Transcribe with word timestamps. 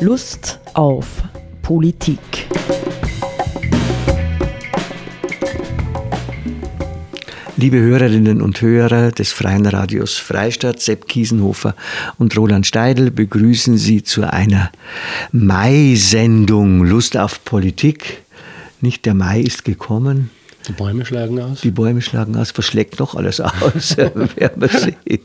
Lust 0.00 0.60
auf 0.74 1.24
Politik. 1.60 2.20
Liebe 7.56 7.78
Hörerinnen 7.78 8.40
und 8.40 8.60
Hörer 8.62 9.10
des 9.10 9.32
Freien 9.32 9.66
Radios 9.66 10.16
Freistadt, 10.16 10.80
Sepp 10.80 11.08
Kiesenhofer 11.08 11.74
und 12.16 12.36
Roland 12.36 12.64
Steidl 12.64 13.10
begrüßen 13.10 13.76
Sie 13.76 14.04
zu 14.04 14.22
einer 14.22 14.70
Mai-Sendung 15.32 16.84
Lust 16.84 17.16
auf 17.16 17.44
Politik. 17.44 18.22
Nicht 18.80 19.04
der 19.04 19.14
Mai 19.14 19.40
ist 19.40 19.64
gekommen, 19.64 20.30
die 20.68 20.74
Bäume 20.74 21.06
schlagen 21.06 21.40
aus? 21.40 21.62
Die 21.62 21.70
Bäume 21.70 22.02
schlagen 22.02 22.36
aus. 22.36 22.52
Was 22.54 22.64
schlägt 22.66 22.98
noch 22.98 23.14
alles 23.14 23.40
aus? 23.40 23.96
werden 23.96 24.60
wir 24.60 24.68
sehen. 24.68 25.20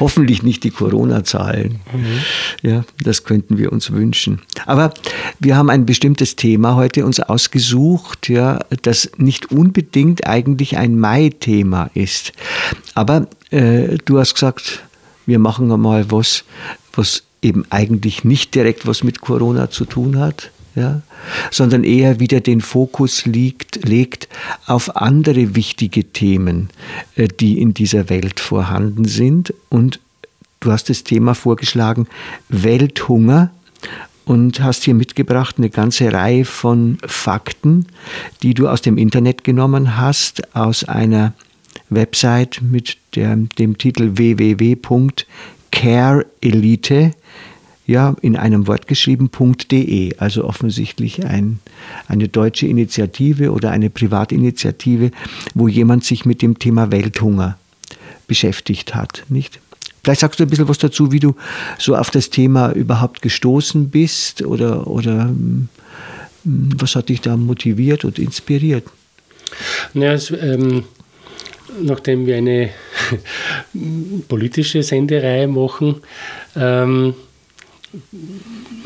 Hoffentlich 0.00 0.42
nicht 0.42 0.64
die 0.64 0.70
Corona-Zahlen. 0.70 1.80
Mhm. 1.92 2.68
Ja, 2.68 2.84
das 3.02 3.24
könnten 3.24 3.58
wir 3.58 3.72
uns 3.72 3.92
wünschen. 3.92 4.42
Aber 4.66 4.92
wir 5.38 5.56
haben 5.56 5.70
ein 5.70 5.86
bestimmtes 5.86 6.36
Thema 6.36 6.76
heute 6.76 7.04
uns 7.04 7.20
ausgesucht, 7.20 8.28
ja, 8.28 8.60
das 8.82 9.10
nicht 9.16 9.50
unbedingt 9.50 10.26
eigentlich 10.26 10.76
ein 10.76 10.98
Mai-Thema 10.98 11.90
ist. 11.94 12.32
Aber 12.94 13.26
äh, 13.50 13.98
du 14.04 14.18
hast 14.18 14.34
gesagt, 14.34 14.84
wir 15.26 15.38
machen 15.38 15.68
mal 15.80 16.10
was, 16.10 16.44
was 16.92 17.24
eben 17.42 17.64
eigentlich 17.70 18.24
nicht 18.24 18.54
direkt 18.54 18.86
was 18.86 19.04
mit 19.04 19.20
Corona 19.20 19.70
zu 19.70 19.84
tun 19.84 20.18
hat 20.18 20.50
ja, 20.76 21.02
sondern 21.50 21.82
eher 21.82 22.20
wieder 22.20 22.40
den 22.40 22.60
Fokus 22.60 23.26
liegt, 23.26 23.88
legt 23.88 24.28
auf 24.66 24.94
andere 24.96 25.56
wichtige 25.56 26.04
Themen, 26.04 26.68
äh, 27.16 27.26
die 27.28 27.60
in 27.60 27.74
dieser 27.74 28.08
Welt 28.10 28.38
vorhanden 28.38 29.06
sind. 29.06 29.52
Und 29.70 29.98
du 30.60 30.70
hast 30.70 30.88
das 30.90 31.02
Thema 31.02 31.34
vorgeschlagen, 31.34 32.06
Welthunger. 32.48 33.50
Und 34.24 34.60
hast 34.60 34.82
hier 34.82 34.94
mitgebracht 34.94 35.56
eine 35.58 35.70
ganze 35.70 36.12
Reihe 36.12 36.44
von 36.44 36.98
Fakten, 37.06 37.86
die 38.42 38.54
du 38.54 38.68
aus 38.68 38.82
dem 38.82 38.98
Internet 38.98 39.44
genommen 39.44 39.96
hast, 39.98 40.56
aus 40.56 40.82
einer 40.82 41.32
Website 41.90 42.60
mit 42.60 42.96
der, 43.14 43.36
dem 43.36 43.78
Titel 43.78 44.16
www.careelite.com 44.16 47.12
ja, 47.86 48.16
in 48.20 48.36
einem 48.36 48.66
Wort 48.66 48.88
geschrieben.de, 48.88 50.16
also 50.18 50.44
offensichtlich 50.44 51.24
ein, 51.24 51.60
eine 52.08 52.28
deutsche 52.28 52.66
Initiative 52.66 53.52
oder 53.52 53.70
eine 53.70 53.90
Privatinitiative, 53.90 55.12
wo 55.54 55.68
jemand 55.68 56.04
sich 56.04 56.24
mit 56.24 56.42
dem 56.42 56.58
Thema 56.58 56.90
Welthunger 56.90 57.56
beschäftigt 58.26 58.94
hat, 58.94 59.24
nicht? 59.28 59.60
Vielleicht 60.02 60.20
sagst 60.20 60.38
du 60.38 60.44
ein 60.44 60.50
bisschen 60.50 60.68
was 60.68 60.78
dazu, 60.78 61.10
wie 61.12 61.20
du 61.20 61.34
so 61.78 61.96
auf 61.96 62.10
das 62.10 62.30
Thema 62.30 62.72
überhaupt 62.72 63.22
gestoßen 63.22 63.90
bist 63.90 64.42
oder, 64.42 64.86
oder 64.86 65.24
hm, 65.24 65.68
was 66.44 66.94
hat 66.94 67.08
dich 67.08 67.20
da 67.20 67.36
motiviert 67.36 68.04
und 68.04 68.18
inspiriert? 68.18 68.84
Ja, 69.94 70.12
es, 70.12 70.30
ähm, 70.30 70.84
nachdem 71.82 72.26
wir 72.26 72.36
eine 72.36 72.70
politische 74.28 74.82
Sendereihe 74.82 75.48
machen, 75.48 75.96
ähm, 76.54 77.14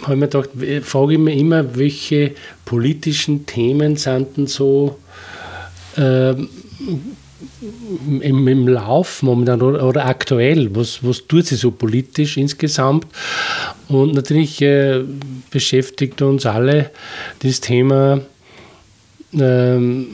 habe 0.03 0.15
ich 0.15 0.21
mir 0.21 0.29
gedacht, 0.29 0.51
frage 0.83 1.13
ich 1.13 1.19
mich 1.19 1.39
immer, 1.39 1.77
welche 1.77 2.33
politischen 2.65 3.47
Themen 3.47 3.97
sind 3.97 4.37
denn 4.37 4.47
so 4.47 4.99
äh, 5.97 6.35
im, 8.21 8.49
im 8.49 8.69
Lauf 8.69 9.23
momentan 9.23 9.63
oder, 9.63 9.87
oder, 9.87 10.07
aktuell? 10.07 10.75
Was, 10.75 11.03
was 11.03 11.27
tut 11.27 11.47
sie 11.47 11.57
so 11.57 11.71
politisch 11.71 12.37
insgesamt? 12.37 13.07
Und 13.89 14.15
natürlich 14.15 14.61
äh, 14.63 15.03
beschäftigt 15.51 16.23
uns 16.23 16.47
alle 16.47 16.91
das 17.41 17.61
Thema 17.61 18.21
ähm, 19.33 20.09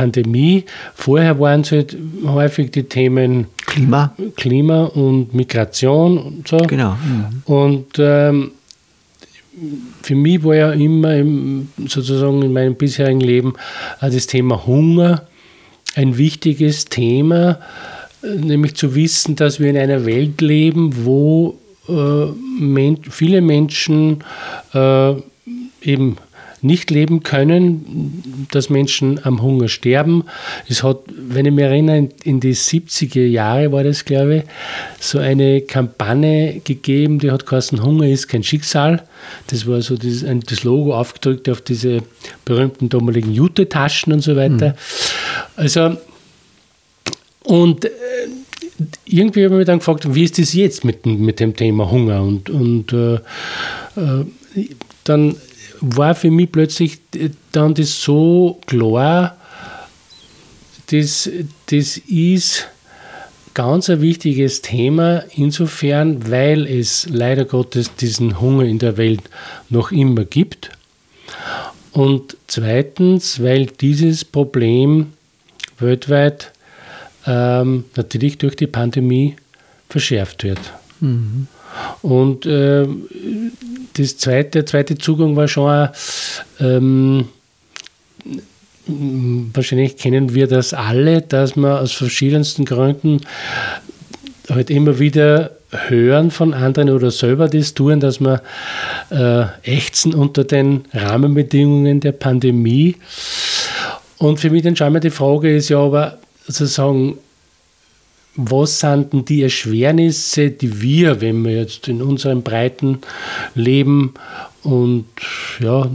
Pandemie. 0.00 0.64
Vorher 0.94 1.38
waren 1.38 1.60
es 1.60 1.72
halt 1.72 1.96
häufig 2.24 2.70
die 2.70 2.84
Themen 2.84 3.46
Klima, 3.66 4.14
Klima 4.36 4.84
und 4.84 5.34
Migration 5.34 6.16
und 6.16 6.48
so. 6.48 6.56
Genau. 6.56 6.92
Mhm. 6.92 7.42
Und 7.44 7.86
ähm, 7.98 8.52
für 10.02 10.14
mich 10.14 10.42
war 10.42 10.54
ja 10.54 10.72
immer 10.72 11.16
im, 11.16 11.68
sozusagen 11.86 12.40
in 12.40 12.52
meinem 12.54 12.76
bisherigen 12.76 13.20
Leben 13.20 13.52
das 14.00 14.26
Thema 14.26 14.66
Hunger 14.66 15.26
ein 15.96 16.16
wichtiges 16.16 16.86
Thema, 16.86 17.58
nämlich 18.22 18.76
zu 18.76 18.94
wissen, 18.94 19.36
dass 19.36 19.60
wir 19.60 19.68
in 19.68 19.76
einer 19.76 20.06
Welt 20.06 20.40
leben, 20.40 21.04
wo 21.04 21.58
äh, 21.88 22.26
men 22.58 22.98
viele 23.02 23.42
Menschen 23.42 24.24
äh, 24.72 25.12
eben 25.82 26.16
nicht 26.62 26.90
leben 26.90 27.22
können, 27.22 28.46
dass 28.50 28.70
Menschen 28.70 29.24
am 29.24 29.42
Hunger 29.42 29.68
sterben. 29.68 30.24
Es 30.68 30.82
hat, 30.82 30.98
wenn 31.06 31.46
ich 31.46 31.52
mich 31.52 31.64
erinnere, 31.64 32.08
in 32.24 32.40
die 32.40 32.54
70er 32.54 33.24
Jahre 33.26 33.72
war 33.72 33.84
das, 33.84 34.04
glaube 34.04 34.36
ich, 34.36 34.42
so 35.00 35.18
eine 35.18 35.62
Kampagne 35.62 36.60
gegeben, 36.64 37.18
die 37.18 37.30
hat 37.30 37.46
geheißen, 37.46 37.82
Hunger 37.82 38.06
ist 38.06 38.28
kein 38.28 38.42
Schicksal. 38.42 39.02
Das 39.46 39.66
war 39.66 39.80
so 39.82 39.96
das, 39.96 40.24
das 40.46 40.64
Logo 40.64 40.94
aufgedrückt 40.94 41.48
auf 41.48 41.60
diese 41.60 42.02
berühmten 42.44 42.88
damaligen 42.88 43.32
Jute-Taschen 43.32 44.12
und 44.12 44.20
so 44.20 44.36
weiter. 44.36 44.70
Mhm. 44.70 44.74
Also, 45.56 45.96
und 47.44 47.84
äh, 47.84 47.88
irgendwie 49.06 49.44
habe 49.44 49.54
ich 49.54 49.58
mich 49.58 49.66
dann 49.66 49.78
gefragt, 49.78 50.14
wie 50.14 50.24
ist 50.24 50.38
das 50.38 50.54
jetzt 50.54 50.84
mit, 50.84 51.04
mit 51.06 51.40
dem 51.40 51.56
Thema 51.56 51.90
Hunger? 51.90 52.22
Und, 52.22 52.50
und 52.50 52.92
äh, 52.92 53.14
äh, 53.14 54.24
dann 55.04 55.36
war 55.80 56.14
für 56.14 56.30
mich 56.30 56.52
plötzlich 56.52 56.98
dann 57.52 57.74
das 57.74 58.02
so 58.02 58.60
klar, 58.66 59.36
das, 60.90 61.30
das 61.66 61.96
ist 61.98 62.68
ganz 63.54 63.88
ein 63.90 64.00
wichtiges 64.00 64.62
Thema 64.62 65.24
insofern, 65.36 66.30
weil 66.30 66.66
es 66.66 67.08
leider 67.08 67.44
Gottes 67.44 67.94
diesen 67.94 68.40
Hunger 68.40 68.64
in 68.64 68.78
der 68.78 68.96
Welt 68.96 69.22
noch 69.68 69.92
immer 69.92 70.24
gibt. 70.24 70.70
Und 71.92 72.36
zweitens, 72.46 73.42
weil 73.42 73.66
dieses 73.66 74.24
Problem 74.24 75.12
weltweit 75.78 76.52
ähm, 77.26 77.84
natürlich 77.96 78.38
durch 78.38 78.56
die 78.56 78.66
Pandemie 78.66 79.36
verschärft 79.88 80.44
wird. 80.44 80.60
Mhm. 81.00 81.48
Und 82.02 82.46
äh, 82.46 82.86
das 84.00 84.16
zweite, 84.16 84.50
der 84.50 84.66
zweite 84.66 84.98
Zugang 84.98 85.36
war 85.36 85.48
schon, 85.48 85.88
ähm, 86.58 87.28
wahrscheinlich 88.86 89.96
kennen 89.96 90.34
wir 90.34 90.46
das 90.46 90.74
alle, 90.74 91.22
dass 91.22 91.56
man 91.56 91.78
aus 91.78 91.92
verschiedensten 91.92 92.64
Gründen 92.64 93.20
halt 94.48 94.70
immer 94.70 94.98
wieder 94.98 95.52
hören 95.70 96.30
von 96.30 96.52
anderen 96.52 96.90
oder 96.90 97.10
selber 97.10 97.48
das 97.48 97.74
tun, 97.74 98.00
dass 98.00 98.18
man 98.20 98.40
äh, 99.10 99.44
ächzen 99.62 100.14
unter 100.14 100.44
den 100.44 100.84
Rahmenbedingungen 100.92 102.00
der 102.00 102.12
Pandemie. 102.12 102.96
Und 104.18 104.40
für 104.40 104.50
mich 104.50 104.62
dann 104.62 104.76
schauen 104.76 104.92
wir 104.92 105.00
die 105.00 105.10
Frage 105.10 105.54
ist 105.54 105.68
ja 105.68 105.78
aber 105.78 106.18
sozusagen, 106.46 107.18
was 108.36 108.80
sind 108.80 109.12
denn 109.12 109.24
die 109.24 109.42
Erschwernisse, 109.42 110.50
die 110.50 110.80
wir, 110.80 111.20
wenn 111.20 111.44
wir 111.44 111.56
jetzt 111.56 111.88
in 111.88 112.00
unserem 112.00 112.42
breiten 112.42 112.98
Leben 113.54 114.14
und 114.62 115.06
ja, 115.60 115.90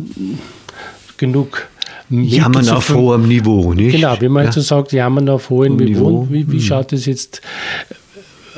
genug 1.18 1.68
Jammern 2.09 2.69
auf 2.69 2.94
hohem 2.94 3.28
Niveau, 3.28 3.73
nicht? 3.73 3.96
Genau, 3.96 4.16
wie 4.19 4.29
man 4.29 4.46
ja. 4.46 4.51
so 4.51 4.62
sagt, 4.62 4.91
jammern 4.91 5.28
auf 5.29 5.50
hohem 5.50 5.78
Niveau. 5.78 6.28
Wie, 6.29 6.50
wie 6.51 6.57
mhm. 6.57 6.62
schaut 6.62 6.94
es 6.94 7.06
jetzt 7.06 7.41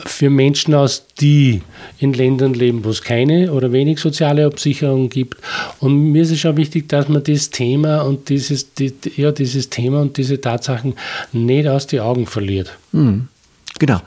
für 0.05 0.29
Menschen 0.29 0.73
aus, 0.73 1.05
die 1.19 1.61
in 1.99 2.13
Ländern 2.13 2.53
leben, 2.53 2.83
wo 2.83 2.89
es 2.89 3.01
keine 3.01 3.51
oder 3.51 3.71
wenig 3.71 3.99
soziale 3.99 4.45
Absicherung 4.45 5.09
gibt. 5.09 5.37
Und 5.79 6.11
mir 6.11 6.21
ist 6.23 6.31
es 6.31 6.39
schon 6.39 6.57
wichtig, 6.57 6.89
dass 6.89 7.07
man 7.09 7.23
das 7.23 7.49
Thema 7.49 8.01
und 8.01 8.29
dieses, 8.29 8.73
die, 8.73 8.93
ja, 9.15 9.31
dieses 9.31 9.69
Thema 9.69 10.01
und 10.01 10.17
diese 10.17 10.39
Tatsachen 10.39 10.93
nicht 11.31 11.67
aus 11.67 11.87
die 11.87 11.99
Augen 11.99 12.25
verliert. 12.25 12.77
Mhm. 12.91 13.27
Genau. 13.79 14.01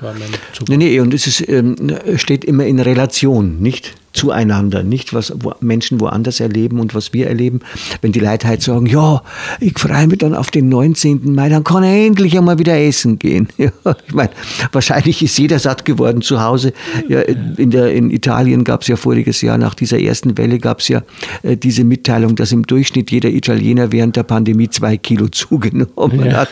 Nee, 0.68 0.76
nee, 0.76 1.00
und 1.00 1.14
es 1.14 1.26
ist, 1.26 1.48
ähm, 1.48 1.76
steht 2.16 2.44
immer 2.44 2.66
in 2.66 2.80
Relation, 2.80 3.60
nicht? 3.60 3.94
Zueinander, 4.12 4.82
nicht 4.82 5.14
was 5.14 5.32
Menschen 5.60 6.00
woanders 6.00 6.40
erleben 6.40 6.80
und 6.80 6.94
was 6.94 7.12
wir 7.12 7.28
erleben. 7.28 7.60
Wenn 8.00 8.12
die 8.12 8.20
Leute 8.20 8.48
halt 8.48 8.62
sagen, 8.62 8.86
ja, 8.86 9.22
ich 9.60 9.78
freue 9.78 10.06
mich 10.08 10.18
dann 10.18 10.34
auf 10.34 10.50
den 10.50 10.68
19. 10.68 11.34
Mai, 11.34 11.48
dann 11.48 11.62
kann 11.62 11.84
er 11.84 12.06
endlich 12.06 12.36
einmal 12.36 12.58
wieder 12.58 12.78
essen 12.78 13.18
gehen. 13.18 13.48
Ja, 13.60 13.94
ich 14.06 14.14
meine, 14.14 14.30
wahrscheinlich 14.72 15.22
ist 15.22 15.38
jeder 15.38 15.58
satt 15.58 15.84
geworden 15.84 16.22
zu 16.22 16.42
Hause. 16.42 16.72
Ja, 17.08 17.20
in, 17.20 17.70
der, 17.70 17.92
in 17.92 18.10
Italien 18.10 18.64
gab 18.64 18.82
es 18.82 18.88
ja 18.88 18.96
voriges 18.96 19.42
Jahr, 19.42 19.58
nach 19.58 19.74
dieser 19.74 20.00
ersten 20.00 20.38
Welle 20.38 20.58
gab 20.58 20.80
es 20.80 20.88
ja 20.88 21.02
äh, 21.42 21.58
diese 21.58 21.84
Mitteilung, 21.84 22.36
dass 22.36 22.52
im 22.52 22.66
Durchschnitt 22.66 23.10
jeder 23.10 23.28
Italiener 23.28 23.92
während 23.92 24.16
der 24.16 24.22
Pandemie 24.22 24.70
zwei 24.70 24.96
Kilo 24.96 25.28
zugenommen 25.32 26.24
ja. 26.24 26.32
hat. 26.38 26.48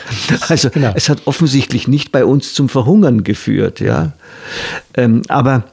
Also 0.47 0.69
genau. 0.69 0.91
es 0.95 1.09
hat 1.09 1.23
offensichtlich 1.25 1.87
nicht 1.87 2.11
bei 2.11 2.23
uns 2.25 2.53
zum 2.53 2.69
Verhungern 2.69 3.23
geführt. 3.23 3.79
Ja. 3.79 4.13
Ähm, 4.95 5.23
aber 5.27 5.63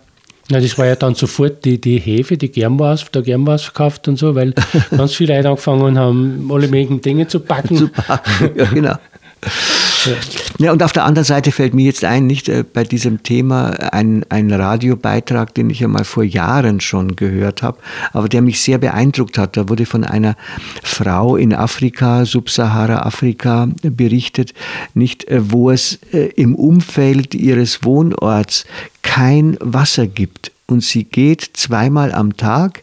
Ja, 0.49 0.61
das 0.61 0.79
war 0.79 0.87
ja 0.87 0.95
dann 0.95 1.15
sofort 1.15 1.65
die, 1.65 1.81
die 1.81 1.99
Hefe, 1.99 2.37
die 2.37 2.51
Germwas, 2.51 3.11
der 3.11 3.23
Germwas 3.23 3.65
verkauft 3.65 4.07
und 4.07 4.17
so, 4.17 4.35
weil 4.35 4.55
ganz 4.97 5.15
viele 5.15 5.37
Leute 5.37 5.49
angefangen 5.49 5.99
haben, 5.99 6.49
alle 6.53 6.69
möglichen 6.69 7.01
Dinge 7.01 7.27
zu 7.27 7.41
backen. 7.41 7.77
Zu 7.77 7.89
backen, 7.89 8.51
ja, 8.55 8.65
genau. 8.67 8.97
Ja, 10.59 10.73
und 10.73 10.83
auf 10.83 10.93
der 10.93 11.05
anderen 11.05 11.25
Seite 11.25 11.53
fällt 11.53 11.75
mir 11.75 11.85
jetzt 11.85 12.05
ein, 12.05 12.27
nicht 12.27 12.49
äh, 12.49 12.65
bei 12.71 12.85
diesem 12.85 13.23
Thema 13.23 13.71
ein, 13.93 14.25
ein 14.29 14.53
Radiobeitrag, 14.53 15.53
den 15.55 15.69
ich 15.69 15.81
ja 15.81 15.89
mal 15.89 16.05
vor 16.05 16.23
Jahren 16.23 16.81
schon 16.81 17.17
gehört 17.17 17.63
habe, 17.63 17.79
aber 18.13 18.29
der 18.29 18.41
mich 18.41 18.61
sehr 18.61 18.79
beeindruckt 18.79 19.37
hat. 19.37 19.57
Da 19.57 19.69
wurde 19.69 19.85
von 19.85 20.05
einer 20.05 20.37
Frau 20.83 21.37
in 21.37 21.53
Afrika, 21.53 22.25
Subsahara-Afrika 22.25 23.69
berichtet, 23.83 24.55
nicht, 24.95 25.29
äh, 25.29 25.51
wo 25.51 25.71
es 25.71 25.99
äh, 26.13 26.27
im 26.37 26.55
Umfeld 26.55 27.35
ihres 27.35 27.85
Wohnorts 27.85 28.65
kein 29.03 29.57
Wasser 29.61 30.07
gibt 30.07 30.53
und 30.67 30.83
sie 30.83 31.05
geht 31.05 31.51
zweimal 31.55 32.13
am 32.13 32.37
Tag 32.37 32.83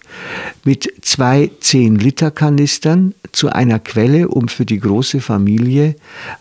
mit 0.63 0.91
zwei 1.01 1.51
10-Liter-Kanistern 1.61 3.13
zu 3.31 3.49
einer 3.49 3.79
Quelle, 3.79 4.29
um 4.29 4.47
für 4.47 4.65
die 4.65 4.79
große 4.79 5.19
Familie 5.19 5.95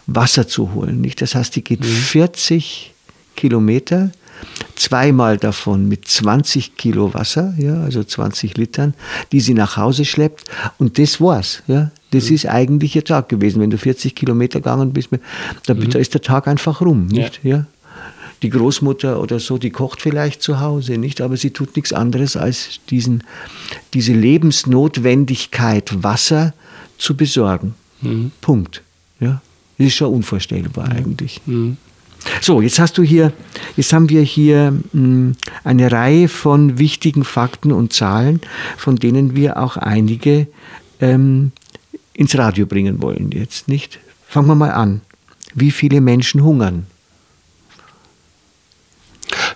Wasser 0.06 0.47
zu 0.47 0.73
holen. 0.75 1.00
Nicht? 1.00 1.21
Das 1.21 1.35
heißt, 1.35 1.56
die 1.56 1.65
geht 1.65 1.81
mhm. 1.81 1.85
40 1.85 2.94
Kilometer, 3.35 4.12
zweimal 4.77 5.37
davon 5.37 5.89
mit 5.89 6.06
20 6.06 6.77
Kilo 6.77 7.12
Wasser, 7.15 7.55
ja, 7.59 7.83
also 7.83 8.05
20 8.05 8.56
Litern, 8.56 8.94
die 9.33 9.41
sie 9.41 9.55
nach 9.55 9.77
Hause 9.77 10.05
schleppt. 10.05 10.44
Und 10.79 10.99
das 10.99 11.21
war's. 11.21 11.62
Ja. 11.67 11.91
Das 12.11 12.29
mhm. 12.29 12.35
ist 12.37 12.47
eigentlich 12.47 12.94
ihr 12.94 13.05
Tag 13.05 13.29
gewesen. 13.29 13.61
Wenn 13.61 13.71
du 13.71 13.79
40 13.79 14.15
Kilometer 14.15 14.61
gegangen 14.61 14.93
bist, 14.93 15.09
dann 15.67 15.79
mhm. 15.79 15.91
ist 15.93 16.15
der 16.15 16.23
Tag 16.23 16.47
einfach 16.47 16.81
rum. 16.81 17.06
Nicht? 17.06 17.41
Ja. 17.43 17.56
ja 17.56 17.67
die 18.43 18.50
Großmutter 18.50 19.21
oder 19.21 19.39
so, 19.39 19.56
die 19.56 19.71
kocht 19.71 20.03
vielleicht 20.03 20.43
zu 20.43 20.61
Hause, 20.61 20.99
nicht? 20.99 21.21
Aber 21.21 21.37
sie 21.37 21.50
tut 21.50 21.77
nichts 21.77 21.93
anderes, 21.93 22.37
als 22.37 22.81
diesen, 22.91 23.23
diese 23.94 24.12
Lebensnotwendigkeit 24.12 26.03
Wasser 26.03 26.53
zu 26.99 27.17
besorgen. 27.17 27.75
Mhm. 28.00 28.33
Punkt. 28.41 28.83
Ja? 29.21 29.41
Das 29.79 29.87
ist 29.87 29.94
schon 29.94 30.12
unvorstellbar 30.12 30.87
mhm. 30.89 30.93
eigentlich. 30.93 31.41
Mhm. 31.47 31.77
So, 32.41 32.61
jetzt 32.61 32.79
hast 32.79 32.99
du 32.99 33.03
hier, 33.03 33.33
jetzt 33.77 33.93
haben 33.93 34.09
wir 34.09 34.23
hier 34.23 34.71
mh, 34.71 34.83
hm, 34.93 35.37
eine 35.65 35.91
Reihe 35.91 36.29
von 36.29 36.79
wichtigen 36.79 37.25
Fakten 37.25 37.73
und 37.73 37.93
Zahlen, 37.93 38.41
von 38.77 38.97
denen 38.97 39.35
wir 39.35 39.56
auch 39.56 39.77
einige 39.77 40.47
ähm, 41.00 41.50
ins 42.15 42.37
Radio 42.37 42.67
bringen 42.67 43.03
wollen 43.03 43.33
jetzt, 43.33 43.69
nicht? 43.69 43.99
Fangen 44.29 44.47
wir 44.47 44.55
mal 44.55 44.71
an. 44.71 45.00
Wie 45.55 45.71
viele 45.71 46.00
Menschen 46.00 46.43
hungern? 46.43 46.87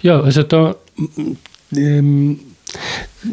Ja, 0.02 0.20
also 0.20 0.42
da 0.42 0.76
ähm, 1.74 2.40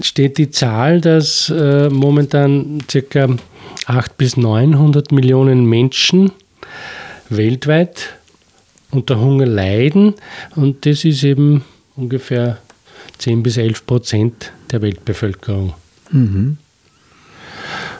steht 0.01 0.38
die 0.38 0.50
Zahl, 0.50 1.01
dass 1.01 1.50
äh, 1.50 1.89
momentan 1.89 2.80
ca. 2.88 3.27
800 3.86 4.18
bis 4.18 4.38
900 4.38 5.12
Millionen 5.12 5.65
Menschen 5.65 6.31
weltweit 7.30 8.13
unter 8.92 9.19
Hunger 9.19 9.45
leiden 9.45 10.13
und 10.56 10.86
das 10.86 11.04
ist 11.04 11.24
eben 11.24 11.63
ungefähr 11.95 12.60
10 13.18 13.44
bis 13.44 13.57
11 13.57 13.86
Prozent 13.86 14.51
der 14.71 14.81
Weltbevölkerung. 14.81 15.74
Mhm. 16.12 16.57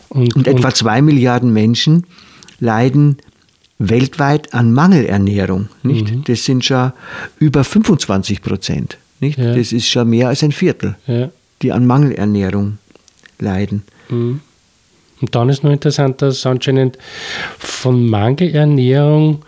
Und, 0.10 0.36
und, 0.36 0.48
etwa 0.48 0.74
2 0.74 1.02
Milliarden 1.02 1.52
Menschen 1.52 2.06
leiden 2.60 3.18
weltweit 3.90 4.54
an 4.54 4.74
Mangelernährung. 4.74 5.70
Nicht? 5.84 6.12
Mhm. 6.12 6.24
Das 6.26 6.44
sind 6.44 6.66
schon 6.66 6.92
über 7.40 7.64
25 7.64 8.42
Prozent. 8.42 8.98
Nicht? 9.20 9.38
Ja. 9.38 9.56
Das 9.56 9.72
ist 9.72 9.88
schon 9.88 10.10
mehr 10.10 10.28
als 10.30 10.44
ein 10.44 10.52
Viertel, 10.52 10.96
ja. 11.08 11.30
die 11.62 11.72
an 11.72 11.86
Mangelernährung 11.86 12.78
leiden. 13.40 13.84
Mhm. 14.10 14.42
Und 15.22 15.36
dann 15.36 15.50
ist 15.50 15.64
noch 15.64 15.72
interessant, 15.72 16.22
dass 16.22 16.46
anscheinend 16.46 16.98
von 17.58 18.08
Mangelernährung 18.08 19.44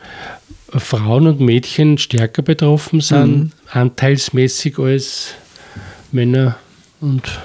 Frauen 0.70 1.28
und 1.28 1.40
Mädchen 1.40 1.98
stärker 1.98 2.42
betroffen 2.42 3.02
sind, 3.02 3.38
mhm. 3.38 3.52
anteilsmäßig 3.72 4.80
als 4.80 5.34
Männer 6.12 6.58
und 7.02 7.40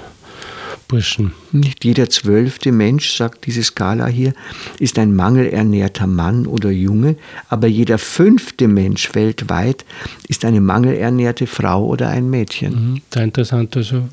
Burschen. 0.91 1.33
Nicht 1.53 1.85
jeder 1.85 2.11
zwölfte 2.11 2.73
Mensch, 2.73 3.15
sagt 3.15 3.47
diese 3.47 3.63
Skala 3.63 4.09
hier, 4.09 4.33
ist 4.81 4.99
ein 4.99 5.15
mangelernährter 5.15 6.09
Mann 6.09 6.49
oder 6.49 6.71
Junge, 6.71 7.15
aber 7.49 7.69
jeder 7.69 7.97
fünfte 7.97 8.67
Mensch 8.67 9.15
weltweit 9.15 9.85
ist 10.27 10.45
eine 10.45 10.61
mangelernährte 10.61 11.47
Frau 11.47 11.87
oder 11.87 12.09
ein 12.09 12.29
Mädchen. 12.29 12.73
Mhm, 12.73 13.03
sehr 13.09 13.23
interessant. 13.23 13.77
Also 13.77 14.09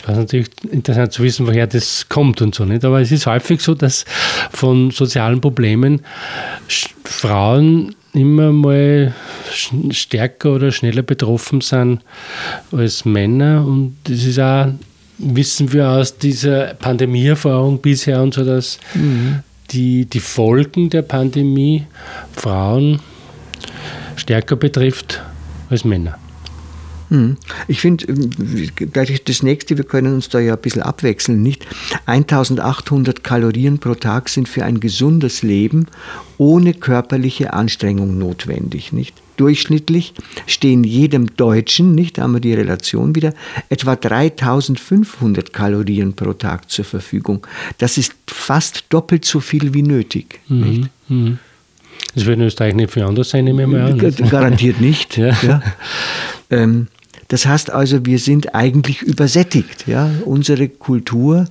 es 0.00 0.08
war 0.08 0.16
natürlich 0.16 0.48
interessant 0.72 1.12
zu 1.12 1.22
wissen, 1.22 1.46
woher 1.46 1.68
das 1.68 2.08
kommt 2.08 2.42
und 2.42 2.56
so 2.56 2.64
nicht. 2.64 2.84
Aber 2.84 3.00
es 3.00 3.12
ist 3.12 3.26
häufig 3.26 3.60
so, 3.60 3.74
dass 3.74 4.04
von 4.50 4.90
sozialen 4.90 5.40
Problemen 5.40 6.02
Frauen 7.04 7.94
immer 8.12 8.50
mal 8.52 9.14
stärker 9.90 10.54
oder 10.54 10.72
schneller 10.72 11.02
betroffen 11.02 11.60
sind 11.60 12.00
als 12.72 13.04
Männer. 13.04 13.64
Und 13.64 13.96
das 14.04 14.24
ist 14.24 14.40
auch 14.40 14.72
wissen 15.20 15.72
wir 15.72 15.88
aus 15.88 16.18
dieser 16.18 16.74
Pandemieerfahrung 16.74 17.80
bisher 17.80 18.22
und 18.22 18.34
so, 18.34 18.44
dass 18.44 18.78
mhm. 18.94 19.40
die, 19.70 20.06
die 20.06 20.20
Folgen 20.20 20.90
der 20.90 21.02
Pandemie 21.02 21.86
Frauen 22.32 23.00
stärker 24.16 24.56
betrifft 24.56 25.22
als 25.68 25.84
Männer. 25.84 26.18
Hm. 27.10 27.36
Ich 27.66 27.80
finde, 27.80 28.06
gleich 28.06 29.24
das 29.24 29.42
nächste, 29.42 29.76
wir 29.76 29.84
können 29.84 30.14
uns 30.14 30.28
da 30.28 30.38
ja 30.38 30.54
ein 30.54 30.60
bisschen 30.60 30.82
abwechseln, 30.82 31.42
nicht? 31.42 31.66
1800 32.06 33.24
Kalorien 33.24 33.80
pro 33.80 33.94
Tag 33.94 34.28
sind 34.28 34.48
für 34.48 34.64
ein 34.64 34.78
gesundes 34.78 35.42
Leben 35.42 35.86
ohne 36.38 36.72
körperliche 36.72 37.52
Anstrengung 37.52 38.16
notwendig, 38.16 38.92
nicht? 38.92 39.20
Durchschnittlich 39.40 40.12
stehen 40.46 40.84
jedem 40.84 41.34
Deutschen, 41.34 41.94
nicht, 41.94 42.18
da 42.18 42.24
haben 42.24 42.34
wir 42.34 42.40
die 42.40 42.52
Relation 42.52 43.14
wieder, 43.14 43.32
etwa 43.70 43.96
3500 43.96 45.50
Kalorien 45.50 46.12
pro 46.12 46.34
Tag 46.34 46.70
zur 46.70 46.84
Verfügung. 46.84 47.46
Das 47.78 47.96
ist 47.96 48.12
fast 48.26 48.84
doppelt 48.90 49.24
so 49.24 49.40
viel 49.40 49.72
wie 49.72 49.82
nötig, 49.82 50.40
mhm. 50.48 50.90
Mhm. 51.08 51.38
Das 52.14 52.26
wird 52.26 52.38
in 52.38 52.44
Österreich 52.44 52.74
nicht 52.74 52.92
viel 52.92 53.02
anders 53.02 53.30
sein, 53.30 53.44
nehme 53.44 53.62
ich 53.62 53.68
mal 53.68 53.80
an. 53.80 54.28
Garantiert 54.28 54.78
nicht. 54.78 55.16
ja. 55.16 55.30
ja. 55.42 55.62
Ähm, 56.50 56.88
das 57.30 57.46
heißt 57.46 57.70
also, 57.70 58.04
wir 58.06 58.18
sind 58.18 58.56
eigentlich 58.56 59.02
übersättigt. 59.02 59.86
Ja? 59.86 60.10
Unsere 60.24 60.68
Kultur 60.68 61.46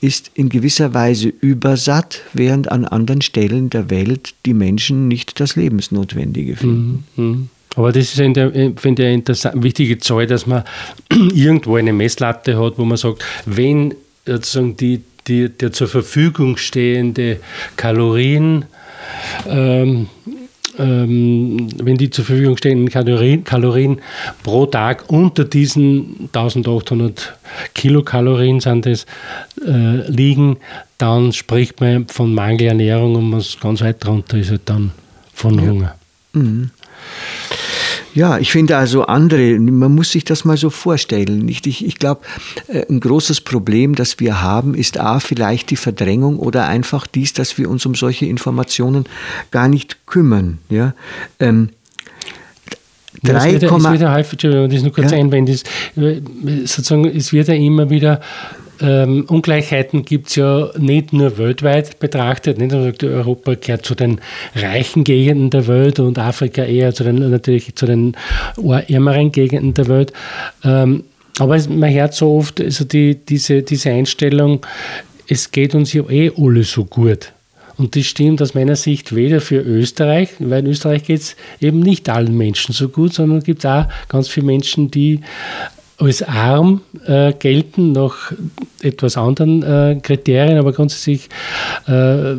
ist 0.00 0.30
in 0.34 0.48
gewisser 0.48 0.94
Weise 0.94 1.32
übersatt, 1.40 2.22
während 2.32 2.70
an 2.70 2.84
anderen 2.84 3.22
Stellen 3.22 3.68
der 3.68 3.90
Welt 3.90 4.34
die 4.46 4.54
Menschen 4.54 5.08
nicht 5.08 5.40
das 5.40 5.56
Lebensnotwendige 5.56 6.54
finden. 6.54 7.04
Mhm. 7.16 7.24
mhm. 7.24 7.48
Aber 7.74 7.92
das 7.92 8.04
ist, 8.04 8.14
finde 8.14 8.72
ich, 8.80 9.44
eine 9.44 9.62
wichtige 9.62 9.98
Zahl, 9.98 10.26
dass 10.26 10.46
man 10.46 10.62
irgendwo 11.34 11.76
eine 11.76 11.92
Messlatte 11.92 12.58
hat, 12.58 12.78
wo 12.78 12.84
man 12.84 12.96
sagt, 12.96 13.22
wenn 13.44 13.94
sozusagen 14.24 14.76
die, 14.76 15.02
die, 15.26 15.50
der 15.50 15.72
zur 15.72 15.88
Verfügung 15.88 16.56
stehende 16.56 17.40
Kalorien 17.76 18.64
ähm, 19.46 20.06
ähm, 20.78 21.68
wenn 21.82 21.96
die 21.96 22.10
zur 22.10 22.24
Verfügung 22.24 22.56
stehenden 22.56 22.88
Kalorien, 22.88 23.44
Kalorien, 23.44 24.00
pro 24.42 24.66
Tag 24.66 25.04
unter 25.08 25.44
diesen 25.44 26.28
1800 26.32 27.36
Kilokalorien 27.74 28.60
sind 28.60 28.86
das, 28.86 29.06
äh, 29.66 30.08
liegen, 30.10 30.58
dann 30.98 31.32
spricht 31.32 31.80
man 31.80 32.08
von 32.08 32.34
Mangelernährung 32.34 33.16
und 33.16 33.32
was 33.32 33.58
ganz 33.60 33.80
weit 33.80 34.04
drunter 34.04 34.38
ist 34.38 34.50
halt 34.50 34.62
dann 34.66 34.92
von 35.32 35.60
Hunger. 35.60 35.94
Ja. 36.34 36.40
Mhm. 36.40 36.70
Ja, 38.16 38.38
ich 38.38 38.50
finde 38.50 38.78
also 38.78 39.04
andere, 39.04 39.58
man 39.58 39.94
muss 39.94 40.10
sich 40.10 40.24
das 40.24 40.46
mal 40.46 40.56
so 40.56 40.70
vorstellen. 40.70 41.50
Ich, 41.50 41.66
ich, 41.66 41.84
ich 41.84 41.98
glaube, 41.98 42.22
äh, 42.66 42.86
ein 42.88 42.98
großes 42.98 43.42
Problem, 43.42 43.94
das 43.94 44.18
wir 44.20 44.40
haben, 44.40 44.74
ist 44.74 44.98
A, 44.98 45.20
vielleicht 45.20 45.68
die 45.68 45.76
Verdrängung 45.76 46.38
oder 46.38 46.66
einfach 46.66 47.06
dies, 47.06 47.34
dass 47.34 47.58
wir 47.58 47.68
uns 47.68 47.84
um 47.84 47.94
solche 47.94 48.24
Informationen 48.24 49.04
gar 49.50 49.68
nicht 49.68 50.06
kümmern. 50.06 50.56
Ja? 50.70 50.94
Ähm, 51.40 51.68
Drei, 53.22 53.54
es 53.54 53.60
wird, 53.60 53.64
es 53.64 53.84
wird 53.84 54.10
häufig, 54.10 54.32
Entschuldigung, 54.32 54.70
das 54.70 54.82
nur 54.82 54.92
kurz 54.92 55.10
ja. 55.10 55.18
einwenden, 55.18 55.52
ist, 55.52 55.68
sozusagen, 55.94 57.04
es 57.04 57.34
wird 57.34 57.48
ja 57.48 57.54
immer 57.54 57.90
wieder 57.90 58.22
ähm, 58.80 59.24
Ungleichheiten 59.28 60.04
gibt 60.04 60.28
es 60.28 60.36
ja 60.36 60.70
nicht 60.78 61.12
nur 61.12 61.38
weltweit 61.38 61.98
betrachtet. 61.98 62.58
Nicht? 62.58 62.72
Also 62.72 62.92
Europa 63.06 63.54
gehört 63.54 63.84
zu 63.84 63.94
den 63.94 64.20
reichen 64.54 65.04
Gegenden 65.04 65.50
der 65.50 65.66
Welt 65.66 65.98
und 65.98 66.18
Afrika 66.18 66.62
eher 66.62 66.94
zu 66.94 67.04
den, 67.04 67.30
natürlich 67.30 67.74
zu 67.74 67.86
den 67.86 68.16
ärmeren 68.56 69.32
Gegenden 69.32 69.74
der 69.74 69.88
Welt. 69.88 70.12
Ähm, 70.64 71.04
aber 71.38 71.58
man 71.68 71.92
hört 71.92 72.14
so 72.14 72.36
oft 72.36 72.60
also 72.60 72.84
die, 72.84 73.14
diese, 73.14 73.62
diese 73.62 73.90
Einstellung, 73.90 74.64
es 75.28 75.50
geht 75.50 75.74
uns 75.74 75.92
ja 75.92 76.08
eh 76.08 76.32
alle 76.36 76.64
so 76.64 76.84
gut. 76.84 77.32
Und 77.78 77.94
das 77.94 78.06
stimmt 78.06 78.40
aus 78.40 78.54
meiner 78.54 78.76
Sicht 78.76 79.14
weder 79.14 79.40
für 79.40 79.60
Österreich, 79.60 80.30
weil 80.38 80.60
in 80.60 80.70
Österreich 80.70 81.04
geht 81.04 81.20
es 81.20 81.36
eben 81.60 81.80
nicht 81.80 82.08
allen 82.08 82.36
Menschen 82.36 82.72
so 82.72 82.88
gut, 82.88 83.12
sondern 83.12 83.38
es 83.38 83.44
gibt 83.44 83.66
auch 83.66 83.86
ganz 84.08 84.28
viele 84.28 84.46
Menschen, 84.46 84.90
die 84.90 85.20
als 85.98 86.22
arm 86.22 86.82
äh, 87.06 87.32
gelten 87.32 87.92
nach 87.92 88.32
etwas 88.82 89.16
anderen 89.16 89.62
äh, 89.62 89.98
Kriterien, 90.02 90.58
aber 90.58 90.72
grundsätzlich 90.72 91.28
äh, 91.86 92.34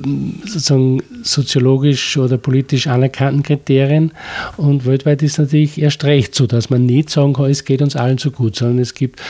sozusagen 0.45 1.01
soziologisch 1.23 2.17
oder 2.17 2.37
politisch 2.37 2.85
anerkannten 2.85 3.41
Kriterien. 3.41 4.11
Und 4.57 4.85
weltweit 4.85 5.23
ist 5.23 5.39
natürlich 5.39 5.81
erst 5.81 6.03
recht 6.03 6.35
so, 6.35 6.45
dass 6.45 6.69
man 6.69 6.85
nicht 6.85 7.09
sagen 7.09 7.33
kann, 7.33 7.49
es 7.49 7.65
geht 7.65 7.81
uns 7.81 7.95
allen 7.95 8.19
so 8.19 8.29
gut, 8.29 8.55
sondern 8.55 8.79
es 8.79 8.93
gibt 8.93 9.21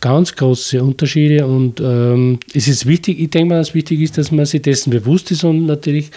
ganz 0.00 0.36
große 0.36 0.82
Unterschiede 0.82 1.46
und 1.46 1.80
ähm, 1.80 2.38
es 2.52 2.68
ist 2.68 2.84
wichtig, 2.84 3.18
ich 3.18 3.30
denke 3.30 3.48
mal, 3.48 3.58
dass 3.58 3.70
es 3.70 3.74
wichtig 3.74 4.00
ist, 4.02 4.18
dass 4.18 4.30
man 4.30 4.44
sich 4.44 4.60
dessen 4.60 4.90
bewusst 4.90 5.30
ist 5.30 5.42
und 5.42 5.64
natürlich 5.64 6.10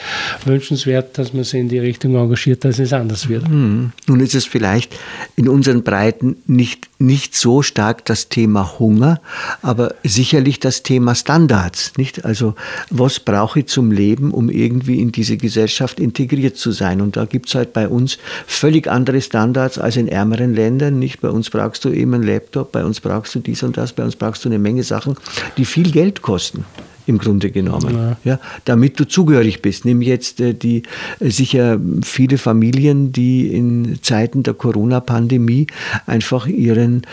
wünschenswert, 0.44 1.18
dass 1.18 1.34
man 1.34 1.46
sich 1.46 1.62
in 1.62 1.70
die 1.70 1.80
Richtung 1.80 2.16
engagiert, 2.16 2.66
dass 2.66 2.80
es 2.80 2.92
anders 2.92 3.30
wird. 3.30 3.48
Hm. 3.48 3.94
Nun 4.08 4.20
ist 4.20 4.36
es 4.36 4.46
vielleicht 4.46 4.96
in 5.38 5.48
unseren 5.48 5.84
Breiten 5.84 6.36
nicht, 6.46 6.90
nicht 7.00 7.36
so 7.36 7.53
stark 7.62 8.06
das 8.06 8.30
Thema 8.30 8.80
Hunger, 8.80 9.22
aber 9.62 9.96
sicherlich 10.04 10.60
das 10.60 10.84
Thema 10.84 11.16
Standards, 11.16 11.94
nicht? 11.98 12.26
Also, 12.26 12.56
was 12.90 13.20
brauche 13.20 13.60
ich 13.60 13.68
zum 13.68 13.92
Leben, 13.92 14.32
um 14.32 14.50
irgendwie 14.50 15.00
in 15.00 15.12
diese 15.12 15.38
Gesellschaft 15.38 16.00
integriert 16.00 16.58
zu 16.58 16.72
sein? 16.72 17.02
Und 17.02 17.16
da 17.18 17.26
gibt 17.26 17.50
es 17.50 17.56
halt 17.56 17.74
bei 17.74 17.88
uns 17.88 18.18
völlig 18.48 18.88
andere 18.88 19.22
Standards 19.22 19.78
als 19.78 19.98
in 19.98 20.08
ärmeren 20.08 20.54
Ländern, 20.54 21.00
nicht? 21.00 21.22
Bei 21.22 21.30
uns 21.30 21.50
brauchst 21.50 21.86
du 21.86 21.90
eben 21.90 22.14
einen 22.14 22.24
Laptop, 22.24 22.72
bei 22.72 22.84
uns 22.84 23.00
brauchst 23.00 23.36
du 23.36 23.40
dies 23.40 23.64
und 23.64 23.78
das, 23.78 23.94
bei 23.94 24.04
uns 24.04 24.16
brauchst 24.16 24.46
du 24.46 24.50
eine 24.50 24.60
Menge 24.60 24.84
Sachen, 24.84 25.16
die 25.58 25.66
viel 25.66 25.92
Geld 25.92 26.22
kosten 26.22 26.66
im 27.06 27.18
Grunde 27.18 27.52
genommen, 27.52 27.94
ja. 27.94 28.18
ja. 28.24 28.40
damit 28.66 29.00
du 29.00 29.08
zugehörig 29.08 29.62
bist. 29.62 29.86
Nimm 29.86 30.02
jetzt 30.02 30.40
äh, 30.40 30.54
die 30.54 30.84
äh, 31.20 31.30
sicher 31.30 31.80
viele 32.04 32.38
Familien, 32.38 33.12
die 33.12 33.48
in 33.48 34.00
Zeiten 34.02 34.44
der 34.44 34.54
Corona-Pandemie 34.54 35.68
einfach 36.06 36.48
ihren, 36.48 37.04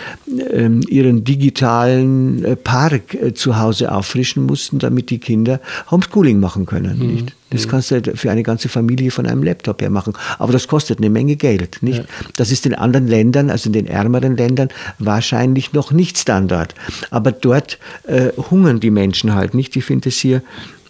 ähm, 0.53 0.83
ihren 0.89 1.25
digitalen 1.25 2.45
äh, 2.45 2.57
Park 2.57 3.15
äh, 3.15 3.35
zu 3.35 3.59
Hause 3.59 3.93
auffrischen 3.93 4.47
mussten, 4.47 4.79
damit 4.79 5.11
die 5.11 5.19
Kinder 5.19 5.61
Homeschooling 5.91 6.41
machen 6.41 6.67
können. 6.67 6.99
Mhm. 6.99 7.07
Nicht? 7.07 7.35
Das 7.51 7.67
kannst 7.69 7.91
du 7.91 8.17
für 8.17 8.31
eine 8.31 8.43
ganze 8.43 8.69
Familie 8.69 9.11
von 9.11 9.27
einem 9.27 9.43
Laptop 9.43 9.83
her 9.83 9.91
machen. 9.91 10.15
Aber 10.39 10.53
das 10.53 10.69
kostet 10.69 10.99
eine 10.99 11.11
Menge 11.11 11.37
Geld. 11.37 11.83
Nicht? 11.83 11.99
Ja. 11.99 12.05
Das 12.37 12.53
ist 12.53 12.65
in 12.65 12.75
anderen 12.75 13.09
Ländern, 13.09 13.51
also 13.51 13.69
in 13.69 13.73
den 13.73 13.87
ärmeren 13.87 14.37
Ländern, 14.37 14.69
wahrscheinlich 14.99 15.73
noch 15.73 15.91
nicht 15.91 16.17
Standard. 16.17 16.75
Aber 17.11 17.33
dort 17.33 17.79
äh, 18.05 18.29
hungern 18.51 18.79
die 18.81 18.91
Menschen 18.91 19.35
halt 19.35 19.55
nicht. 19.55 19.75
Ich 19.75 19.85
finde 19.85 20.11
es 20.11 20.19
hier 20.19 20.43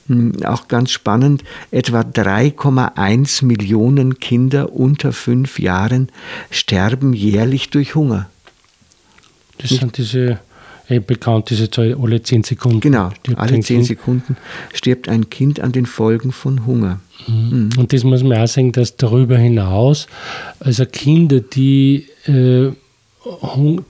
hm, 0.08 0.44
auch 0.44 0.68
ganz 0.68 0.90
spannend, 0.90 1.44
etwa 1.70 2.00
3,1 2.00 3.44
Millionen 3.44 4.18
Kinder 4.18 4.72
unter 4.72 5.12
fünf 5.12 5.58
Jahren 5.58 6.10
sterben 6.50 7.14
jährlich 7.14 7.70
durch 7.70 7.94
Hunger. 7.94 8.28
Das 9.58 9.70
sind 9.70 9.96
diese 9.96 10.40
bekannt, 10.98 11.50
diese 11.50 11.70
Zahl 11.70 11.96
alle 12.00 12.22
zehn 12.22 12.42
Sekunden. 12.42 12.80
Genau, 12.80 13.10
alle 13.36 13.60
zehn 13.60 13.84
Sekunden 13.84 14.36
stirbt 14.72 15.08
ein 15.08 15.30
Kind 15.30 15.60
an 15.60 15.72
den 15.72 15.86
Folgen 15.86 16.32
von 16.32 16.66
Hunger. 16.66 17.00
Mhm. 17.28 17.34
Mhm. 17.50 17.70
Und 17.78 17.92
das 17.92 18.04
muss 18.04 18.22
man 18.22 18.38
auch 18.38 18.48
sagen, 18.48 18.72
dass 18.72 18.96
darüber 18.96 19.36
hinaus, 19.36 20.06
also 20.58 20.84
Kinder, 20.86 21.40
die 21.40 22.06
äh, 22.26 22.70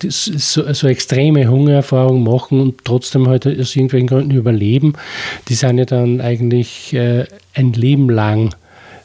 so, 0.09 0.73
so, 0.73 0.89
extreme 0.89 1.49
Hungererfahrungen 1.49 2.25
machen 2.25 2.61
und 2.61 2.85
trotzdem 2.85 3.29
halt 3.29 3.47
aus 3.47 3.77
irgendwelchen 3.77 4.09
Gründen 4.09 4.33
überleben, 4.33 4.95
die 5.49 5.55
sind 5.55 5.79
ja 5.79 5.85
dann 5.85 6.21
eigentlich 6.21 6.93
äh, 6.95 7.27
ein 7.55 7.73
Leben 7.73 8.11
lang 8.11 8.55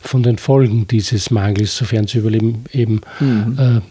von 0.02 0.24
den 0.24 0.38
Folgen 0.38 0.88
dieses 0.88 1.30
Mangels, 1.30 1.78
sofern 1.78 2.08
sie 2.08 2.20
überleben, 2.20 2.66
eben 2.72 3.02
mhm. 3.20 3.58
äh, 3.60 3.82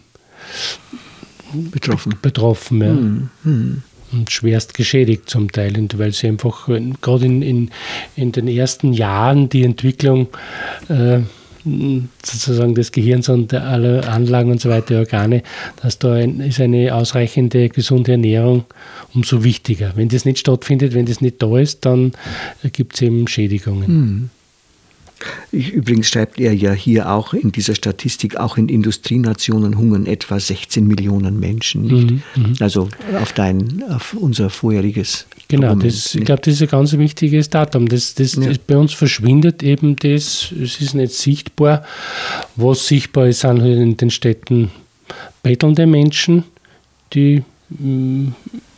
betroffen. 1.70 2.14
betroffen 2.20 2.80
ja. 3.44 3.50
Und 4.12 4.30
schwerst 4.30 4.74
geschädigt 4.74 5.28
zum 5.28 5.50
Teil, 5.50 5.74
weil 5.96 6.12
sie 6.12 6.28
einfach 6.28 6.68
gerade 7.00 7.24
in, 7.24 7.42
in, 7.42 7.70
in 8.16 8.32
den 8.32 8.48
ersten 8.48 8.92
Jahren 8.92 9.48
die 9.48 9.64
Entwicklung 9.64 10.28
äh, 10.88 11.20
sozusagen 12.22 12.74
des 12.74 12.92
Gehirns 12.92 13.28
und 13.28 13.54
aller 13.54 14.06
Anlagen 14.08 14.50
und 14.50 14.60
so 14.60 14.68
weiter, 14.68 14.98
Organe, 14.98 15.42
dass 15.82 15.98
da 15.98 16.12
ein, 16.14 16.40
ist 16.40 16.60
eine 16.60 16.94
ausreichende 16.94 17.68
gesunde 17.70 18.12
Ernährung 18.12 18.64
umso 19.14 19.44
wichtiger. 19.44 19.92
Wenn 19.96 20.08
das 20.08 20.24
nicht 20.24 20.38
stattfindet, 20.38 20.94
wenn 20.94 21.06
das 21.06 21.20
nicht 21.20 21.42
da 21.42 21.58
ist, 21.58 21.84
dann 21.86 22.12
gibt 22.72 22.94
es 22.94 23.02
eben 23.02 23.26
Schädigungen. 23.28 23.90
Mhm. 23.90 24.30
Übrigens 25.52 26.08
schreibt 26.08 26.40
er 26.40 26.52
ja 26.52 26.72
hier 26.72 27.10
auch 27.10 27.32
in 27.34 27.52
dieser 27.52 27.74
Statistik, 27.74 28.36
auch 28.36 28.56
in 28.56 28.68
Industrienationen 28.68 29.78
hungern 29.78 30.06
etwa 30.06 30.38
16 30.38 30.86
Millionen 30.86 31.38
Menschen. 31.38 31.86
Mhm, 31.86 32.22
mhm, 32.34 32.54
also 32.60 32.88
auf, 33.20 33.32
dein, 33.32 33.84
auf 33.88 34.14
unser 34.14 34.50
vorheriges. 34.50 35.26
Genau, 35.48 35.74
das, 35.74 36.14
ich 36.14 36.24
glaube, 36.24 36.42
das 36.42 36.54
ist 36.54 36.62
ein 36.62 36.68
ganz 36.68 36.92
wichtiges 36.96 37.50
Datum. 37.50 37.88
Das, 37.88 38.14
das, 38.14 38.34
ja. 38.34 38.48
das, 38.48 38.58
bei 38.58 38.76
uns 38.76 38.92
verschwindet 38.92 39.62
eben 39.62 39.96
das, 39.96 40.52
es 40.52 40.80
ist 40.80 40.94
nicht 40.94 41.12
sichtbar. 41.12 41.84
Was 42.56 42.86
sichtbar 42.86 43.28
ist, 43.28 43.40
sind 43.40 43.58
in 43.60 43.96
den 43.96 44.10
Städten 44.10 44.70
bettelnde 45.42 45.86
Menschen, 45.86 46.44
die 47.12 47.42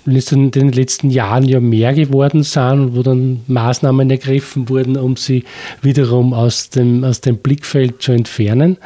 mm, 0.06 0.32
in 0.32 0.50
den 0.50 0.72
letzten 0.72 1.10
Jahren 1.10 1.44
ja 1.44 1.60
mehr 1.60 1.92
geworden 1.94 2.42
sind, 2.42 2.94
wo 2.94 3.02
dann 3.02 3.40
Maßnahmen 3.46 4.10
ergriffen 4.10 4.68
wurden, 4.68 4.96
um 4.96 5.16
sie 5.16 5.44
wiederum 5.82 6.32
aus 6.32 6.70
dem, 6.70 7.04
aus 7.04 7.20
dem 7.20 7.38
Blickfeld 7.38 8.02
zu 8.02 8.12
entfernen. 8.12 8.78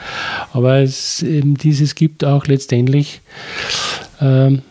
Aber 0.52 0.78
es, 0.78 1.22
eben 1.22 1.54
dieses 1.56 1.94
gibt 1.94 2.24
auch 2.24 2.46
letztendlich 2.46 3.20
ähm, 4.20 4.62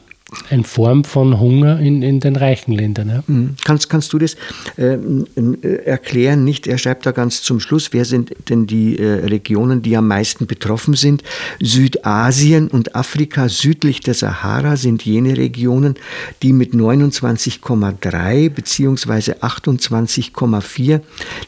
eine 0.50 0.64
Form 0.64 1.04
von 1.04 1.40
Hunger 1.40 1.80
in, 1.80 2.02
in 2.02 2.20
den 2.20 2.36
reichen 2.36 2.72
Ländern. 2.72 3.10
Ja. 3.10 3.24
Mhm. 3.28 3.56
Kannst, 3.64 3.90
kannst 3.90 4.14
du 4.14 4.20
das 4.20 4.36
äh, 4.78 4.98
erklären? 5.86 6.44
Nicht, 6.44 6.68
er 6.68 6.78
schreibt 6.78 7.06
da 7.06 7.12
ganz 7.12 7.42
zum 7.42 7.60
Schluss, 7.60 7.94
wer 7.94 8.06
sind 8.06 8.34
denn 8.50 8.68
die 8.68 9.00
äh, 9.00 9.26
Regionen, 9.26 9.82
die 9.82 9.98
am 9.98 10.08
meisten 10.08 10.46
betroffen 10.46 10.94
sind? 10.94 11.24
Südasien 11.60 12.68
und 12.68 12.96
Afrika 12.96 13.50
südlich 13.50 14.02
der 14.02 14.14
Sahara 14.14 14.78
sind 14.78 15.04
jene 15.06 15.38
Regionen, 15.38 15.96
die 16.44 16.54
mit 16.54 16.74
29,3 16.74 18.50
bzw. 18.50 19.34
28,4 19.34 21.02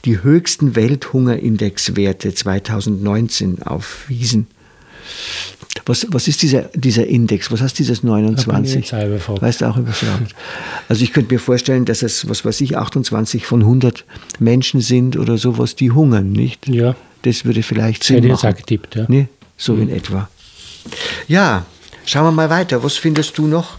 die 0.06 0.24
höchsten 0.24 0.76
Welthungerindexwerte 0.76 2.34
2019 2.34 3.62
aufwiesen. 3.64 4.48
Was, 5.86 6.06
was 6.10 6.28
ist 6.28 6.42
dieser, 6.42 6.64
dieser 6.74 7.08
Index? 7.08 7.52
Was 7.52 7.62
heißt 7.62 7.80
dieses 7.80 8.04
29? 8.04 8.92
Weißt 8.94 9.62
du 9.62 9.66
auch 9.66 9.78
überfragt. 9.78 10.36
Also 10.90 11.04
ich 11.04 11.14
könnte 11.14 11.34
mir 11.34 11.40
vorstellen, 11.40 11.86
dass 11.86 12.04
es, 12.04 12.30
was 12.30 12.46
weiß 12.46 12.62
ich, 12.62 12.78
28 12.78 13.46
von 13.46 13.62
100 13.62 14.06
Menschen 14.40 14.82
sind 14.82 15.18
oder 15.18 15.38
sowas, 15.38 15.76
die 15.76 15.92
hungern, 15.92 16.32
nicht? 16.32 16.68
Ja. 16.68 16.96
Das 17.24 17.46
würde 17.46 17.64
vielleicht 17.64 18.04
Sinn 18.04 18.28
machen. 18.28 18.48
Hätte 18.48 18.60
getippt, 18.60 18.96
ja. 18.96 19.06
Nee, 19.08 19.28
so 19.58 19.74
mhm. 19.74 19.84
in 19.84 19.90
etwa. 19.90 20.30
Ja, 21.28 21.66
schauen 22.06 22.26
wir 22.26 22.32
mal 22.32 22.50
weiter. 22.50 22.84
Was 22.84 22.98
findest 22.98 23.38
du 23.38 23.48
noch? 23.48 23.78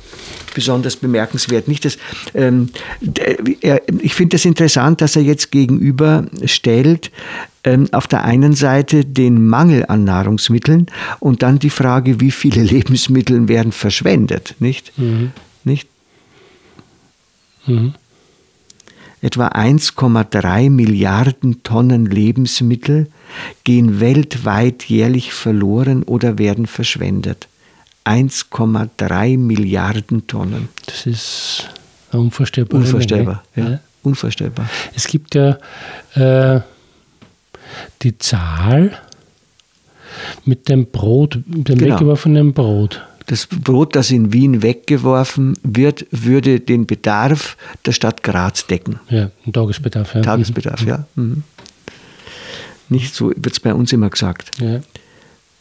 besonders 0.55 0.97
bemerkenswert. 0.97 1.67
Nicht 1.69 1.85
das, 1.85 1.97
ähm, 2.35 2.71
ich 4.03 4.15
finde 4.15 4.37
es 4.37 4.43
das 4.43 4.45
interessant, 4.45 5.01
dass 5.01 5.17
er 5.17 5.23
jetzt 5.23 5.51
gegenüberstellt 5.51 7.11
ähm, 7.65 7.89
auf 7.93 8.07
der 8.07 8.25
einen 8.25 8.55
Seite 8.55 9.05
den 9.05 9.47
Mangel 9.47 9.85
an 9.87 10.05
Nahrungsmitteln 10.05 10.87
und 11.21 11.43
dann 11.43 11.59
die 11.59 11.71
Frage, 11.71 12.21
wie 12.21 12.31
viele 12.31 12.63
Lebensmittel 12.75 13.49
werden 13.49 13.73
verschwendet, 13.73 14.55
nicht? 14.59 14.97
Mhm. 14.99 15.33
Nicht? 15.65 15.89
Mhm. 17.67 17.95
Etwa 19.21 19.49
1,3 19.49 20.69
Milliarden 20.69 21.63
Tonnen 21.63 22.07
Lebensmittel 22.07 23.07
gehen 23.63 24.01
weltweit 24.01 24.85
jährlich 24.85 25.33
verloren 25.33 26.03
oder 26.03 26.39
werden 26.39 26.67
verschwendet. 26.67 27.47
1,3 28.05 29.39
Milliarden 29.39 30.27
Tonnen. 30.27 30.69
Das 30.87 31.07
ist 31.07 31.69
unvorstellbar. 32.11 32.81
Unvorstellbar, 32.81 33.45
ja. 33.55 33.71
ja. 33.71 33.81
Unvorstellbar. 34.03 34.69
Es 34.97 35.07
gibt 35.07 35.37
ja 35.37 35.57
äh, 36.17 36.61
die 38.03 38.19
Zahl 38.19 38.99
mit 40.45 40.69
dem 40.69 40.87
Brot, 40.87 41.39
dem 41.47 41.79
genau. 41.79 41.95
weggeworfenen 41.95 42.53
Brot. 42.53 43.03
Das 43.27 43.47
Brot, 43.47 43.95
das 43.95 44.11
in 44.11 44.33
Wien 44.33 44.63
weggeworfen 44.63 45.55
wird, 45.63 46.07
würde 46.11 46.61
den 46.61 46.87
Bedarf 46.87 47.57
der 47.87 47.93
Stadt 47.93 48.23
Graz 48.23 48.67
decken. 48.67 48.99
Ja, 49.09 49.31
ein 49.47 49.53
Tagesbedarf, 49.53 50.15
ja. 50.15 50.23
Tagesbedarf, 50.23 50.83
mhm. 50.83 50.89
ja. 50.89 51.07
Mhm. 51.15 51.43
Nicht 52.89 53.15
so 53.15 53.31
wird 53.31 53.53
es 53.53 53.61
bei 53.61 53.73
uns 53.73 53.93
immer 53.93 54.11
gesagt. 54.11 54.51
Ja. 54.61 54.81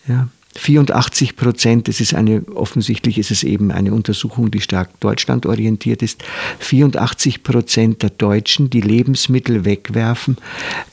ja. 0.07 0.27
84 0.58 1.36
Prozent, 1.36 1.88
das 1.88 2.01
ist 2.01 2.13
eine, 2.13 2.43
offensichtlich 2.55 3.17
ist 3.17 3.31
es 3.31 3.43
eben 3.43 3.72
eine 3.72 3.93
Untersuchung, 3.93 4.51
die 4.51 4.62
stark 4.62 5.00
Deutschland 5.00 5.46
orientiert 5.46 6.01
ist. 6.01 6.24
84 6.60 7.43
Prozent 7.43 8.03
der 8.03 8.10
Deutschen, 8.10 8.70
die 8.70 8.81
Lebensmittel 8.81 9.65
wegwerfen, 9.65 10.38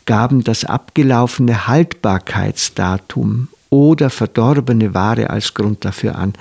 gaben 0.06 0.44
das 0.44 0.64
abgelaufene 0.64 1.66
Haltbarkeitsdatum 1.66 3.48
oder 3.70 4.10
verdorbene 4.10 4.94
Ware 4.94 5.30
als 5.30 5.54
Grund 5.54 5.84
dafür 5.84 6.16
an. 6.16 6.34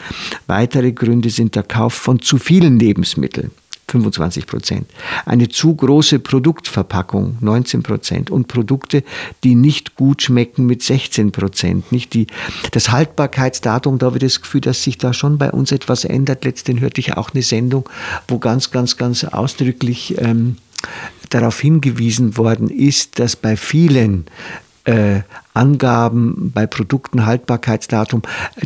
Weitere 0.46 0.92
Gründe 0.92 1.30
sind 1.30 1.56
der 1.56 1.64
Kauf 1.64 1.94
von 1.94 2.22
zu 2.22 2.38
vielen 2.38 2.80
Lebensmitteln. 2.80 3.52
25 3.90 4.46
Prozent. 4.46 4.90
Eine 5.26 5.48
zu 5.48 5.76
große 5.76 6.20
Produktverpackung, 6.20 7.38
19 7.40 7.84
Prozent. 7.84 8.30
Und 8.30 8.48
Produkte, 8.48 9.04
die 9.44 9.56
nicht 9.56 9.96
gut 9.96 10.22
schmecken, 10.22 10.66
mit 10.66 10.84
16 10.84 11.32
Prozent. 11.32 11.92
Nicht 11.92 12.14
die, 12.14 12.28
das 12.72 12.92
Haltbarkeitsdatum, 12.92 13.98
da 13.98 14.08
habe 14.08 14.18
ich 14.18 14.24
das 14.24 14.42
Gefühl, 14.42 14.62
dass 14.62 14.84
sich 14.84 14.98
da 14.98 15.14
schon 15.14 15.38
bei 15.38 15.52
uns 15.52 15.72
etwas 15.72 16.04
ändert. 16.04 16.44
Letztendlich 16.44 16.84
hörte 16.84 17.00
ich 17.00 17.16
auch 17.16 17.32
eine 17.34 17.44
Sendung, 17.44 17.90
wo 18.28 18.40
ganz, 18.40 18.72
ganz, 18.72 18.98
ganz 18.98 19.24
ausdrücklich 19.24 20.16
ähm, 20.18 20.58
darauf 21.30 21.60
hingewiesen 21.60 22.38
worden 22.38 22.70
ist, 22.70 23.20
dass 23.20 23.36
bei 23.36 23.56
vielen 23.56 24.26
äh, 24.84 25.22
Angaben 25.58 26.52
bei 26.54 26.68
Produkten, 26.68 27.26
Haltbarkeitsdatum, 27.26 28.22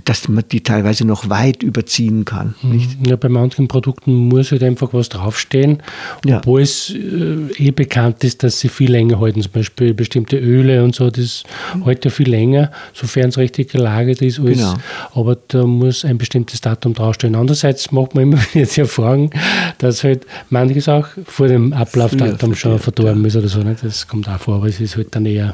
dass 0.06 0.28
man 0.28 0.44
die 0.52 0.62
teilweise 0.62 1.06
noch 1.06 1.30
weit 1.30 1.64
überziehen 1.64 2.26
kann. 2.26 2.56
Mhm. 2.62 2.72
Nicht? 2.72 3.08
Ja, 3.08 3.16
bei 3.16 3.30
manchen 3.30 3.68
Produkten 3.68 4.14
muss 4.14 4.52
halt 4.52 4.64
einfach 4.64 4.94
was 4.94 5.10
draufstehen, 5.10 5.82
ja. 6.26 6.38
obwohl 6.38 6.62
es 6.62 6.90
äh, 6.90 7.54
eh 7.58 7.72
bekannt 7.72 8.24
ist, 8.24 8.44
dass 8.44 8.60
sie 8.60 8.70
viel 8.70 8.92
länger 8.92 9.20
halten. 9.20 9.42
Zum 9.42 9.52
Beispiel 9.52 9.94
bestimmte 9.94 10.38
Öle 10.38 10.84
und 10.84 10.96
so, 10.96 11.10
das 11.10 11.44
hält 11.84 12.06
ja 12.06 12.12
viel 12.12 12.30
länger, 12.30 12.72
sofern 12.94 13.30
es 13.30 13.38
richtig 13.38 13.72
gelagert 13.72 14.22
ist. 14.22 14.40
Alles. 14.40 14.58
Genau. 14.58 14.76
Aber 15.14 15.38
da 15.48 15.66
muss 15.66 16.06
ein 16.06 16.18
bestimmtes 16.18 16.62
Datum 16.62 16.94
draufstehen. 16.94 17.36
Andererseits 17.36 17.92
macht 17.92 18.16
man 18.16 18.24
immer 18.24 18.40
jetzt 18.54 18.76
die 18.78 18.82
Erfahrung, 18.82 19.32
dass 19.78 20.04
halt 20.04 20.26
manches 20.50 20.90
auch 20.90 21.08
vor 21.26 21.48
dem 21.48 21.74
Ablaufdatum 21.74 22.56
schon 22.56 22.80
verdorben 22.80 23.22
ja. 23.22 23.28
ist 23.28 23.36
oder 23.36 23.48
so. 23.48 23.60
Nicht? 23.60 23.84
Das 23.84 24.08
kommt 24.08 24.28
auch 24.28 24.40
vor, 24.40 24.56
aber 24.56 24.68
es 24.68 24.80
ist 24.80 24.98
halt 24.98 25.16
dann 25.16 25.26
eher 25.26 25.54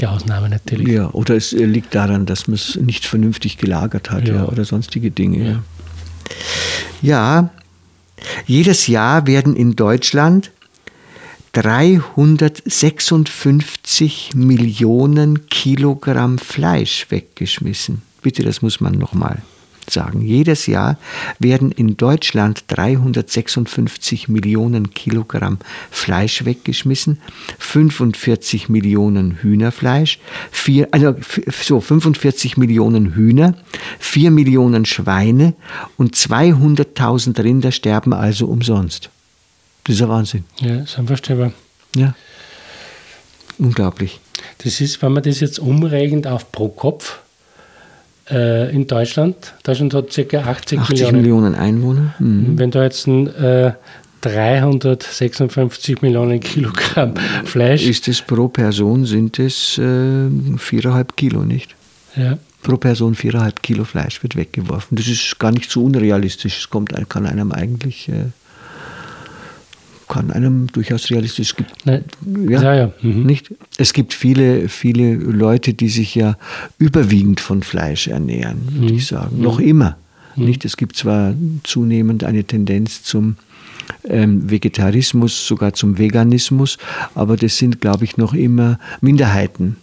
die 0.00 0.06
Ausnahme 0.06 0.48
natürlich 0.48 0.73
natürlich. 0.78 0.94
Ja, 0.94 1.10
oder 1.10 1.36
es 1.36 1.52
äh, 1.52 1.64
liegt 1.64 1.94
daran, 1.94 2.24
dass 2.26 2.48
man 2.48 2.54
es 2.54 2.74
nicht 2.76 3.04
vernünftig 3.06 3.58
gelagert 3.58 4.10
hat 4.10 4.26
ja. 4.28 4.34
ja 4.34 4.46
oder 4.46 4.64
sonstige 4.64 5.10
Dinge. 5.10 5.62
Ja. 7.02 7.02
ja, 7.02 7.50
jedes 8.46 8.86
Jahr 8.86 9.26
werden 9.26 9.56
in 9.56 9.74
Deutschland 9.76 10.50
356 11.52 14.30
Millionen 14.34 15.46
Kilogramm 15.48 16.38
Fleisch 16.38 17.06
weggeschmissen. 17.10 18.00
Bitte, 18.22 18.42
das 18.42 18.62
muss 18.62 18.80
man 18.80 18.94
nochmal 18.94 19.42
sagen. 19.90 20.20
Jedes 20.22 20.66
Jahr 20.66 20.98
werden 21.38 21.72
in 21.72 21.96
Deutschland 21.96 22.64
356 22.68 24.28
Millionen 24.28 24.90
Kilogramm 24.90 25.58
Fleisch 25.90 26.44
weggeschmissen, 26.44 27.20
45 27.58 28.68
Millionen 28.68 29.42
Hühnerfleisch, 29.42 30.18
vier, 30.50 30.88
also 30.90 31.14
so 31.62 31.80
45 31.80 32.56
Millionen 32.56 33.14
Hühner, 33.14 33.54
4 33.98 34.30
Millionen 34.30 34.84
Schweine 34.84 35.54
und 35.96 36.14
200.000 36.14 37.42
Rinder 37.42 37.72
sterben 37.72 38.12
also 38.12 38.46
umsonst. 38.46 39.10
Das 39.84 39.96
ist 39.96 40.02
ein 40.02 40.08
Wahnsinn. 40.08 40.44
Ja, 40.60 40.82
ist 40.82 40.98
unvorstellbar. 40.98 41.52
Ja. 41.94 42.14
Unglaublich. 43.58 44.20
Das 44.58 44.80
ist, 44.80 45.00
wenn 45.02 45.12
man 45.12 45.22
das 45.22 45.40
jetzt 45.40 45.58
umrechnet 45.58 46.26
auf 46.26 46.50
pro 46.50 46.68
Kopf, 46.68 47.20
äh, 48.30 48.74
in 48.74 48.86
Deutschland. 48.86 49.54
Deutschland 49.62 49.94
hat 49.94 50.08
ca. 50.10 50.38
80, 50.38 50.78
80 50.78 50.78
Millionen. 50.78 51.16
Millionen 51.16 51.54
Einwohner. 51.54 52.14
Mhm. 52.18 52.58
Wenn 52.58 52.70
da 52.70 52.82
jetzt 52.82 53.06
ein, 53.06 53.26
äh, 53.34 53.72
356 54.24 56.00
Millionen 56.00 56.40
Kilogramm 56.40 57.14
Fleisch. 57.44 57.86
Ist 57.86 58.08
es 58.08 58.22
pro 58.22 58.48
Person, 58.48 59.04
sind 59.04 59.38
es 59.38 59.76
äh, 59.76 60.28
viereinhalb 60.56 61.14
Kilo, 61.16 61.44
nicht? 61.44 61.74
Ja. 62.16 62.38
Pro 62.62 62.78
Person 62.78 63.14
viereinhalb 63.14 63.62
Kilo 63.62 63.84
Fleisch 63.84 64.22
wird 64.22 64.36
weggeworfen. 64.36 64.96
Das 64.96 65.08
ist 65.08 65.38
gar 65.38 65.52
nicht 65.52 65.70
so 65.70 65.84
unrealistisch. 65.84 66.58
Es 66.60 66.70
kommt, 66.70 66.94
kann 67.10 67.26
einem 67.26 67.52
eigentlich 67.52 68.08
äh, 68.08 68.30
kann 70.08 70.30
einem 70.30 70.68
durchaus 70.68 71.10
realistisch. 71.10 71.50
Es 71.50 71.56
gibt, 71.56 71.72
ja, 71.84 72.00
ja, 72.62 72.74
ja. 72.74 72.92
Mhm. 73.02 73.24
Nicht? 73.24 73.54
Es 73.76 73.92
gibt 73.92 74.14
viele, 74.14 74.68
viele 74.68 75.14
Leute, 75.14 75.74
die 75.74 75.88
sich 75.88 76.14
ja 76.14 76.36
überwiegend 76.78 77.40
von 77.40 77.62
Fleisch 77.62 78.08
ernähren, 78.08 78.60
würde 78.70 78.92
mhm. 78.92 78.98
ich 78.98 79.06
sagen. 79.06 79.40
Noch 79.40 79.58
mhm. 79.58 79.68
immer. 79.68 79.96
Mhm. 80.36 80.44
Nicht? 80.46 80.64
Es 80.64 80.76
gibt 80.76 80.96
zwar 80.96 81.34
zunehmend 81.62 82.24
eine 82.24 82.44
Tendenz 82.44 83.02
zum 83.02 83.36
ähm, 84.04 84.50
Vegetarismus, 84.50 85.46
sogar 85.46 85.74
zum 85.74 85.98
Veganismus, 85.98 86.78
aber 87.14 87.36
das 87.36 87.58
sind, 87.58 87.80
glaube 87.80 88.04
ich, 88.04 88.16
noch 88.16 88.34
immer 88.34 88.78
Minderheiten 89.00 89.76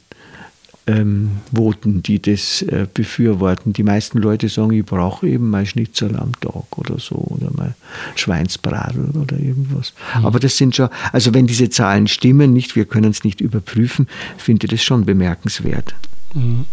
ähm, 0.87 1.37
Voten, 1.51 2.01
die 2.01 2.21
das 2.21 2.61
äh, 2.63 2.87
befürworten. 2.91 3.73
Die 3.73 3.83
meisten 3.83 4.17
Leute 4.17 4.49
sagen, 4.49 4.71
ich 4.71 4.85
brauche 4.85 5.27
eben 5.27 5.49
mal 5.49 5.65
Schnitzel 5.65 6.15
am 6.17 6.31
Tag 6.39 6.77
oder 6.77 6.99
so 6.99 7.15
oder 7.15 7.51
mal 7.55 7.75
Schweinsbradel 8.15 9.11
oder 9.11 9.37
irgendwas. 9.37 9.93
Mhm. 10.17 10.25
Aber 10.25 10.39
das 10.39 10.57
sind 10.57 10.75
schon, 10.75 10.89
also 11.11 11.33
wenn 11.33 11.47
diese 11.47 11.69
Zahlen 11.69 12.07
stimmen, 12.07 12.53
nicht, 12.53 12.75
wir 12.75 12.85
können 12.85 13.11
es 13.11 13.23
nicht 13.23 13.41
überprüfen, 13.41 14.07
finde 14.37 14.65
ich 14.65 14.71
das 14.71 14.83
schon 14.83 15.05
bemerkenswert. 15.05 15.95
Mhm. 16.33 16.65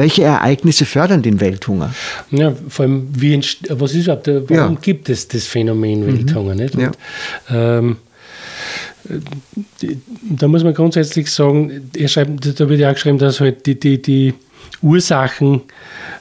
Welche 0.00 0.22
Ereignisse 0.22 0.86
fördern 0.86 1.20
den 1.20 1.40
Welthunger? 1.40 1.94
Ja, 2.30 2.54
vor 2.70 2.86
allem, 2.86 3.08
wie 3.12 3.38
was 3.68 3.92
ist 3.92 4.04
überhaupt, 4.04 4.28
warum 4.48 4.74
ja. 4.74 4.78
gibt 4.80 5.10
es 5.10 5.28
das 5.28 5.44
Phänomen 5.44 6.06
Welthunger? 6.06 6.54
Mhm. 6.54 6.60
Nicht? 6.60 6.74
Und, 6.74 6.96
ja. 7.50 7.78
ähm, 7.78 7.96
da 10.22 10.48
muss 10.48 10.64
man 10.64 10.72
grundsätzlich 10.72 11.30
sagen, 11.30 11.90
er 11.94 12.08
schreibt, 12.08 12.58
da 12.58 12.66
wird 12.70 12.80
ja 12.80 12.88
auch 12.88 12.94
geschrieben, 12.94 13.18
dass 13.18 13.40
halt 13.40 13.66
die, 13.66 13.78
die, 13.78 14.00
die 14.00 14.32
Ursachen 14.80 15.60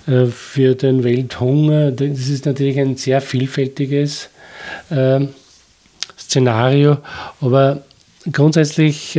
äh, 0.08 0.26
für 0.26 0.76
den 0.76 1.06
Welthunger, 1.06 1.92
das 1.92 2.28
ist 2.28 2.46
natürlich 2.46 2.78
ein 2.82 2.98
sehr 2.98 3.22
vielfältiges 3.22 4.30
äh, 4.90 5.22
Szenario, 6.20 6.98
aber 7.40 7.84
grundsätzlich 8.30 9.16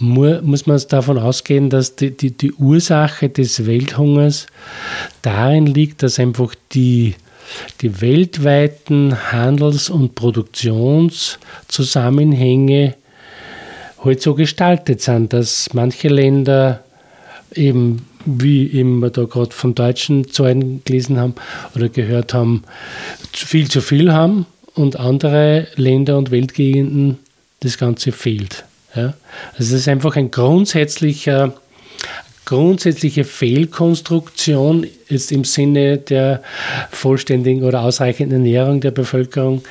äh, 0.00 0.40
muss 0.42 0.66
man 0.66 0.80
davon 0.88 1.18
ausgehen, 1.18 1.70
dass 1.70 1.96
die, 1.96 2.16
die, 2.16 2.30
die 2.30 2.52
Ursache 2.52 3.28
des 3.28 3.66
Welthungers 3.66 4.46
darin 5.22 5.66
liegt, 5.66 6.02
dass 6.02 6.18
einfach 6.18 6.54
die 6.72 7.14
die 7.80 8.00
weltweiten 8.00 9.32
Handels- 9.32 9.90
und 9.90 10.14
Produktionszusammenhänge 10.14 12.94
halt 14.04 14.22
so 14.22 14.34
gestaltet 14.34 15.00
sind, 15.00 15.32
dass 15.32 15.70
manche 15.72 16.08
Länder 16.08 16.84
eben, 17.54 18.06
wie 18.24 18.70
eben 18.70 19.00
wir 19.00 19.10
da 19.10 19.24
gerade 19.24 19.52
von 19.52 19.74
deutschen 19.74 20.30
Zahlen 20.30 20.84
gelesen 20.84 21.18
haben 21.18 21.34
oder 21.74 21.88
gehört 21.88 22.32
haben, 22.34 22.62
viel 23.32 23.68
zu 23.68 23.80
viel 23.80 24.12
haben 24.12 24.46
und 24.74 24.96
andere 24.96 25.66
Länder 25.76 26.18
und 26.18 26.30
Weltgegenden 26.30 27.18
das 27.60 27.78
Ganze 27.78 28.12
fehlt. 28.12 28.64
Ja? 28.94 29.14
Also 29.52 29.72
das 29.72 29.72
ist 29.72 29.88
einfach 29.88 30.16
ein 30.16 30.30
grundsätzlicher 30.30 31.54
grundsätzliche 32.48 33.24
Fehlkonstruktion 33.24 34.86
ist 35.08 35.32
im 35.32 35.44
Sinne 35.44 35.98
der 35.98 36.42
vollständigen 36.90 37.62
oder 37.62 37.82
ausreichenden 37.82 38.38
Ernährung 38.38 38.80
der 38.80 38.90
Bevölkerung 38.90 39.62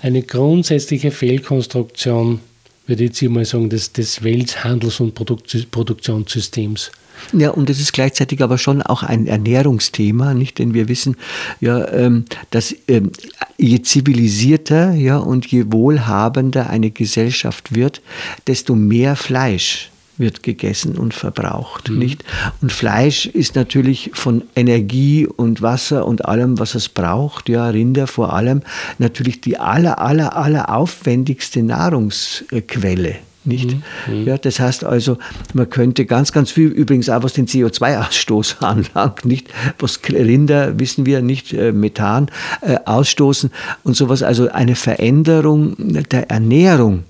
eine 0.00 0.22
grundsätzliche 0.22 1.10
Fehlkonstruktion, 1.10 2.40
würde 2.86 3.04
ich 3.04 3.20
jetzt 3.20 3.30
mal 3.30 3.44
sagen, 3.44 3.68
des, 3.68 3.92
des 3.92 4.22
Welthandels- 4.24 5.00
und 5.00 5.14
Produktionssystems. 5.14 6.90
Ja, 7.32 7.50
und 7.50 7.70
es 7.70 7.80
ist 7.80 7.92
gleichzeitig 7.92 8.42
aber 8.42 8.58
schon 8.58 8.82
auch 8.82 9.02
ein 9.02 9.26
Ernährungsthema, 9.26 10.34
nicht? 10.34 10.58
Denn 10.58 10.74
wir 10.74 10.88
wissen 10.88 11.16
ja, 11.60 11.88
ähm, 11.88 12.24
dass 12.50 12.74
ähm, 12.88 13.12
je 13.58 13.82
zivilisierter 13.82 14.92
ja, 14.92 15.18
und 15.18 15.46
je 15.46 15.66
wohlhabender 15.68 16.68
eine 16.68 16.90
Gesellschaft 16.90 17.74
wird, 17.74 18.02
desto 18.46 18.74
mehr 18.74 19.16
Fleisch 19.16 19.90
wird 20.18 20.42
gegessen 20.42 20.98
und 20.98 21.14
verbraucht, 21.14 21.90
mhm. 21.90 21.98
nicht? 21.98 22.24
Und 22.60 22.72
Fleisch 22.72 23.26
ist 23.26 23.54
natürlich 23.56 24.10
von 24.14 24.42
Energie 24.54 25.26
und 25.26 25.62
Wasser 25.62 26.06
und 26.06 26.24
allem, 26.26 26.58
was 26.58 26.74
es 26.74 26.88
braucht, 26.88 27.48
ja, 27.48 27.68
Rinder 27.68 28.06
vor 28.06 28.32
allem, 28.32 28.62
natürlich 28.98 29.40
die 29.40 29.58
aller, 29.58 29.98
aller, 29.98 30.36
aller 30.36 30.74
aufwendigste 30.74 31.62
Nahrungsquelle 31.62 33.16
nicht? 33.44 33.76
Mhm. 34.06 34.26
Ja, 34.26 34.38
das 34.38 34.60
heißt 34.60 34.84
also, 34.84 35.18
man 35.54 35.68
könnte 35.68 36.06
ganz, 36.06 36.32
ganz 36.32 36.50
viel, 36.50 36.68
übrigens 36.68 37.08
auch 37.08 37.22
was 37.22 37.32
den 37.32 37.46
CO2-Ausstoß 37.46 38.58
anlangt, 38.64 39.24
nicht? 39.24 39.48
Was 39.78 40.00
Rinder, 40.08 40.78
wissen 40.78 41.06
wir, 41.06 41.22
nicht 41.22 41.52
äh, 41.52 41.72
Methan 41.72 42.30
äh, 42.60 42.78
ausstoßen 42.84 43.50
und 43.84 43.96
sowas. 43.96 44.22
Also 44.22 44.50
eine 44.50 44.74
Veränderung 44.74 45.74
der 45.78 46.30
Ernährung 46.30 47.04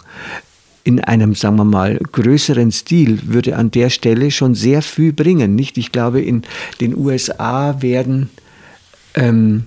in 0.84 1.00
einem, 1.00 1.34
sagen 1.34 1.56
wir 1.56 1.64
mal, 1.64 1.98
größeren 1.98 2.72
Stil 2.72 3.20
würde 3.26 3.56
an 3.56 3.70
der 3.70 3.90
Stelle 3.90 4.30
schon 4.30 4.54
sehr 4.54 4.82
viel 4.82 5.12
bringen, 5.12 5.54
nicht? 5.54 5.78
Ich 5.78 5.92
glaube, 5.92 6.20
in 6.20 6.42
den 6.80 6.96
USA 6.96 7.80
werden 7.80 8.30
ähm, 9.14 9.64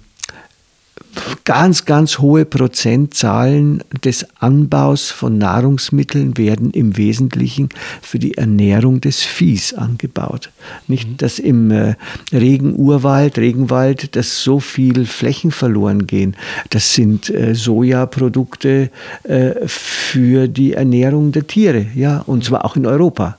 ganz, 1.43 1.86
ganz 1.86 2.19
hohe 2.19 2.45
Prozentzahlen 2.45 3.84
des 4.04 4.28
Anbaus 4.39 5.12
von 5.12 5.38
Nahrungsmitteln 5.38 6.38
werden 6.38 6.71
im 6.71 6.97
Wesentlichen 6.97 7.69
für 8.01 8.19
die 8.19 8.38
Ernährung 8.38 9.01
des 9.01 9.21
Viehs 9.21 9.73
angebaut. 9.73 10.49
Nicht, 10.88 11.10
mhm. 11.10 11.17
dass 11.17 11.39
im 11.39 11.71
äh, 11.71 11.95
Regenurwald, 12.32 13.38
Regenwald, 13.38 14.15
dass 14.15 14.43
so 14.43 14.60
viel 14.60 15.06
Flächen 15.06 15.51
verloren 15.51 16.08
gehen. 16.08 16.36
Das 16.69 16.93
sind 16.93 17.30
äh, 17.30 17.56
Sojaprodukte 17.56 18.89
äh, 19.23 19.67
für 19.67 20.47
die 20.47 20.73
Ernährung 20.73 21.32
der 21.32 21.47
Tiere, 21.47 21.86
ja, 21.95 22.19
und 22.19 22.43
zwar 22.43 22.65
auch 22.65 22.75
in 22.75 22.86
Europa. 22.86 23.38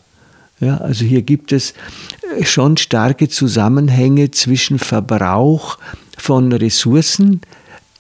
Ja, 0.59 0.79
also 0.79 1.05
hier 1.05 1.21
gibt 1.21 1.53
es 1.53 1.75
schon 2.43 2.79
starke 2.79 3.29
Zusammenhänge 3.29 4.31
zwischen 4.31 4.79
Verbrauch 4.79 5.79
von 6.17 6.51
Ressourcen, 6.51 7.43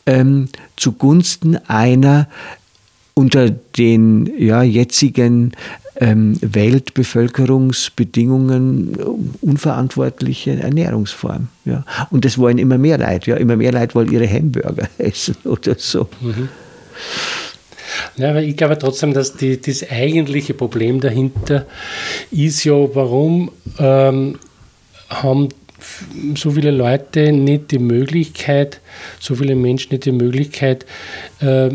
ähm, 0.06 0.48
zugunsten 0.76 1.56
einer 1.68 2.28
unter 3.14 3.50
den 3.50 4.30
ja, 4.38 4.62
jetzigen 4.62 5.52
ähm, 5.98 6.38
Weltbevölkerungsbedingungen 6.40 8.96
unverantwortliche 9.40 10.60
Ernährungsform. 10.60 11.48
Ja. 11.64 11.84
Und 12.10 12.24
das 12.24 12.38
wollen 12.38 12.58
immer 12.58 12.78
mehr 12.78 12.98
Leute. 12.98 13.30
Ja. 13.30 13.36
Immer 13.36 13.56
mehr 13.56 13.72
Leute 13.72 13.94
wollen 13.94 14.12
ihre 14.12 14.28
Hamburger 14.28 14.88
essen 14.98 15.36
oder 15.44 15.76
so. 15.78 16.08
Mhm. 16.20 16.48
Ja, 18.16 18.30
aber 18.30 18.42
ich 18.42 18.56
glaube 18.56 18.76
trotzdem, 18.78 19.14
dass 19.14 19.36
die, 19.36 19.60
das 19.60 19.88
eigentliche 19.90 20.54
Problem 20.54 21.00
dahinter 21.00 21.66
ist 22.30 22.64
ja, 22.64 22.74
warum 22.94 23.50
ähm, 23.78 24.38
haben 25.08 25.48
so 26.36 26.50
viele 26.50 26.70
Leute 26.70 27.32
nicht 27.32 27.70
die 27.70 27.78
Möglichkeit, 27.78 28.80
so 29.20 29.34
viele 29.34 29.54
Menschen 29.54 29.92
nicht 29.92 30.04
die 30.04 30.12
Möglichkeit, 30.12 30.86
äh, 31.40 31.70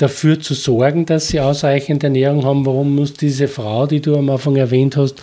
dafür 0.00 0.40
zu 0.40 0.54
sorgen, 0.54 1.04
dass 1.04 1.28
sie 1.28 1.40
ausreichend 1.40 2.02
Ernährung 2.02 2.44
haben. 2.44 2.64
Warum 2.64 2.94
muss 2.94 3.12
diese 3.12 3.48
Frau, 3.48 3.86
die 3.86 4.00
du 4.00 4.16
am 4.16 4.30
Anfang 4.30 4.56
erwähnt 4.56 4.96
hast, 4.96 5.16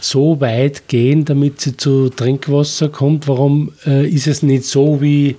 so 0.00 0.40
weit 0.40 0.88
gehen, 0.88 1.24
damit 1.24 1.60
sie 1.60 1.76
zu 1.76 2.08
Trinkwasser 2.08 2.88
kommt? 2.88 3.28
Warum 3.28 3.72
äh, 3.86 4.08
ist 4.08 4.26
es 4.26 4.42
nicht 4.42 4.64
so 4.64 5.02
wie 5.02 5.36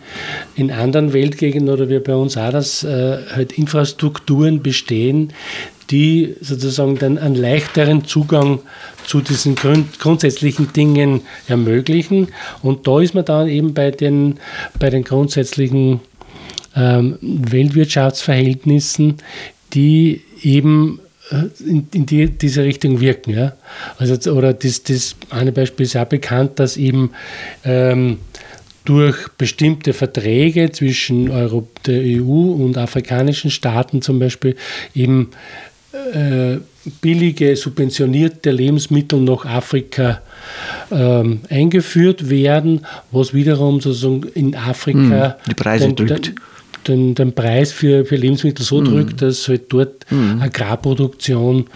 in 0.55 0.69
anderen 0.69 1.13
Weltgegenden 1.13 1.73
oder 1.73 1.89
wie 1.89 1.99
bei 1.99 2.15
uns 2.15 2.37
auch, 2.37 2.51
dass 2.51 2.83
äh, 2.83 3.17
halt 3.33 3.53
Infrastrukturen 3.53 4.61
bestehen, 4.61 5.33
die 5.89 6.35
sozusagen 6.41 6.97
dann 6.97 7.17
einen 7.17 7.35
leichteren 7.35 8.05
Zugang 8.05 8.59
zu 9.05 9.21
diesen 9.21 9.55
grund 9.55 9.99
grundsätzlichen 9.99 10.73
Dingen 10.73 11.21
ermöglichen. 11.47 12.29
Und 12.61 12.87
da 12.87 13.01
ist 13.01 13.13
man 13.13 13.25
dann 13.25 13.47
eben 13.47 13.73
bei 13.73 13.91
den, 13.91 14.39
bei 14.79 14.89
den 14.89 15.03
grundsätzlichen 15.03 15.99
ähm, 16.75 17.17
Weltwirtschaftsverhältnissen, 17.21 19.17
die 19.73 20.21
eben 20.41 20.99
äh, 21.31 21.45
in, 21.67 21.87
in 21.93 22.05
die, 22.05 22.27
diese 22.29 22.63
Richtung 22.63 22.99
wirken. 22.99 23.31
Ja? 23.31 23.53
Also, 23.97 24.31
oder 24.31 24.53
das, 24.53 24.83
das 24.83 25.15
eine 25.29 25.51
Beispiel 25.51 25.85
ist 25.85 25.95
auch 25.95 26.05
bekannt, 26.05 26.59
dass 26.59 26.77
eben 26.77 27.11
ähm, 27.63 28.19
durch 28.85 29.29
bestimmte 29.37 29.93
Verträge 29.93 30.71
zwischen 30.71 31.27
der 31.85 32.01
EU 32.01 32.51
und 32.51 32.77
afrikanischen 32.77 33.49
Staaten 33.49 34.01
zum 34.01 34.19
Beispiel 34.19 34.55
eben 34.93 35.31
äh, 35.93 36.59
billige, 37.01 37.55
subventionierte 37.55 38.51
Lebensmittel 38.51 39.19
nach 39.21 39.45
Afrika 39.45 40.21
ähm, 40.91 41.41
eingeführt 41.49 42.29
werden, 42.29 42.85
was 43.11 43.33
wiederum 43.33 43.79
sozusagen 43.79 44.23
in 44.33 44.55
Afrika 44.55 45.37
hm, 45.43 45.49
die 45.49 45.53
Preise 45.53 45.93
den, 45.93 45.95
drückt. 45.95 46.33
Den, 46.87 47.15
den, 47.15 47.33
Preis 47.33 47.71
für, 47.71 48.05
für 48.05 48.15
Lebensmittel 48.15 48.65
so 48.65 48.79
hm. 48.79 48.85
drückt, 48.85 49.21
dass 49.21 49.47
halt 49.47 49.71
dort 49.71 50.05
hm. 50.09 50.41
Agrarproduktion 50.41 51.67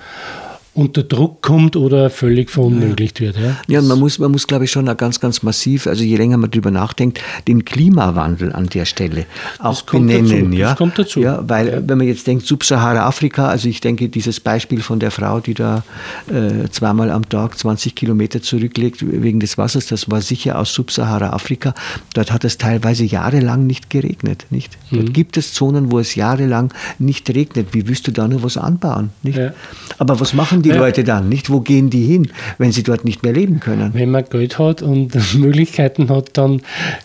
unter 0.77 1.03
Druck 1.03 1.41
kommt 1.41 1.75
oder 1.75 2.09
völlig 2.09 2.51
verunmöglicht 2.51 3.19
wird. 3.19 3.35
Ja, 3.37 3.57
ja 3.67 3.81
man 3.81 3.99
muss, 3.99 4.19
man 4.19 4.31
muss, 4.31 4.45
glaube 4.45 4.65
ich, 4.65 4.71
schon 4.71 4.85
ganz, 4.97 5.19
ganz 5.19 5.41
massiv, 5.41 5.87
also 5.87 6.03
je 6.03 6.15
länger 6.15 6.37
man 6.37 6.51
darüber 6.51 6.69
nachdenkt, 6.69 7.19
den 7.47 7.65
Klimawandel 7.65 8.53
an 8.53 8.67
der 8.67 8.85
Stelle 8.85 9.25
auch 9.59 9.81
benennen. 9.81 10.51
Dazu. 10.51 10.57
Ja? 10.57 10.69
Das 10.69 10.77
kommt 10.77 10.99
dazu. 10.99 11.19
Ja, 11.19 11.43
weil, 11.47 11.67
ja. 11.67 11.81
wenn 11.83 11.97
man 11.97 12.07
jetzt 12.07 12.27
denkt, 12.27 12.45
Subsahara-Afrika, 12.45 13.47
also 13.47 13.67
ich 13.67 13.81
denke, 13.81 14.07
dieses 14.07 14.39
Beispiel 14.39 14.81
von 14.81 14.99
der 14.99 15.09
Frau, 15.09 15.39
die 15.39 15.55
da 15.55 15.83
äh, 16.27 16.69
zweimal 16.69 17.09
am 17.09 17.27
Tag 17.27 17.57
20 17.57 17.95
Kilometer 17.95 18.41
zurücklegt 18.41 18.97
wegen 19.01 19.39
des 19.39 19.57
Wassers, 19.57 19.87
das 19.87 20.11
war 20.11 20.21
sicher 20.21 20.59
aus 20.59 20.73
Subsahara-Afrika. 20.73 21.73
Dort 22.13 22.31
hat 22.31 22.45
es 22.45 22.59
teilweise 22.59 23.03
jahrelang 23.03 23.65
nicht 23.65 23.89
geregnet. 23.89 24.45
Nicht? 24.51 24.77
Mhm. 24.91 24.97
Dort 24.97 25.13
gibt 25.15 25.37
es 25.37 25.53
Zonen, 25.53 25.91
wo 25.91 25.97
es 25.97 26.13
jahrelang 26.13 26.71
nicht 26.99 27.27
regnet. 27.31 27.73
Wie 27.73 27.87
willst 27.87 28.07
du 28.07 28.11
da 28.11 28.27
nur 28.27 28.43
was 28.43 28.57
anbauen? 28.57 29.09
Nicht? 29.23 29.39
Ja. 29.39 29.53
Aber 29.97 30.19
was 30.19 30.35
machen 30.35 30.61
die? 30.61 30.66
Die 30.67 30.75
ja. 30.75 30.81
Leute 30.81 31.03
dann? 31.03 31.29
Nicht, 31.29 31.49
wo 31.49 31.61
gehen 31.61 31.89
die 31.89 32.03
hin, 32.03 32.29
wenn 32.57 32.71
sie 32.71 32.83
dort 32.83 33.05
nicht 33.05 33.23
mehr 33.23 33.33
leben 33.33 33.59
können? 33.59 33.93
Wenn 33.93 34.11
man 34.11 34.25
Geld 34.25 34.59
hat 34.59 34.81
und 34.81 35.15
Möglichkeiten 35.35 36.09
hat, 36.09 36.37
dann 36.37 36.61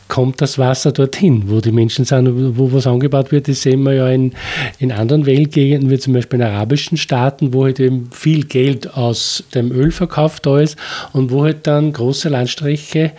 kommt 0.08 0.40
das 0.40 0.58
Wasser 0.58 0.92
dorthin, 0.92 1.44
wo 1.46 1.60
die 1.60 1.72
Menschen 1.72 2.04
sind, 2.04 2.56
wo 2.58 2.72
was 2.72 2.86
angebaut 2.86 3.32
wird. 3.32 3.48
Das 3.48 3.62
sehen 3.62 3.82
wir 3.84 3.94
ja 3.94 4.08
in, 4.08 4.32
in 4.78 4.92
anderen 4.92 5.26
Weltgegenden, 5.26 5.90
wie 5.90 5.98
zum 5.98 6.12
Beispiel 6.12 6.40
in 6.40 6.46
arabischen 6.46 6.96
Staaten, 6.96 7.52
wo 7.52 7.64
halt 7.64 7.80
eben 7.80 8.10
viel 8.12 8.44
Geld 8.44 8.94
aus 8.94 9.44
dem 9.54 9.70
Ölverkauf 9.70 10.40
da 10.40 10.58
ist 10.58 10.76
und 11.12 11.30
wo 11.30 11.44
halt 11.44 11.66
dann 11.66 11.92
große 11.92 12.28
Landstriche 12.28 13.12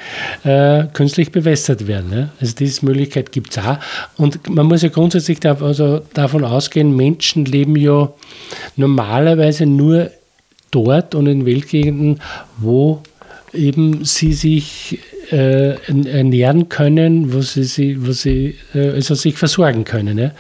äh, 0.43 0.83
künstlich 0.93 1.31
bewässert 1.31 1.87
werden. 1.87 2.11
Ja? 2.13 2.29
Also 2.39 2.55
diese 2.55 2.85
Möglichkeit 2.85 3.31
gibt 3.31 3.51
es 3.51 3.63
auch. 3.63 3.77
Und 4.17 4.49
man 4.49 4.65
muss 4.65 4.81
ja 4.81 4.89
grundsätzlich 4.89 5.39
da, 5.39 5.53
also 5.61 6.01
davon 6.13 6.43
ausgehen, 6.43 6.95
Menschen 6.95 7.45
leben 7.45 7.75
ja 7.75 8.11
normalerweise 8.75 9.65
nur 9.65 10.11
dort 10.73 11.15
und 11.15 11.27
in 11.27 11.45
Weltgegenden, 11.45 12.19
wo 12.57 13.01
eben 13.53 14.03
sie 14.03 14.33
sich 14.33 14.99
äh, 15.31 15.75
ernähren 15.87 16.69
können, 16.69 17.33
wo 17.33 17.41
sie, 17.41 18.05
wo 18.05 18.11
sie 18.11 18.55
äh, 18.73 18.91
also 18.91 19.15
sich 19.15 19.35
versorgen 19.37 19.83
können. 19.83 20.17
Ja? 20.17 20.31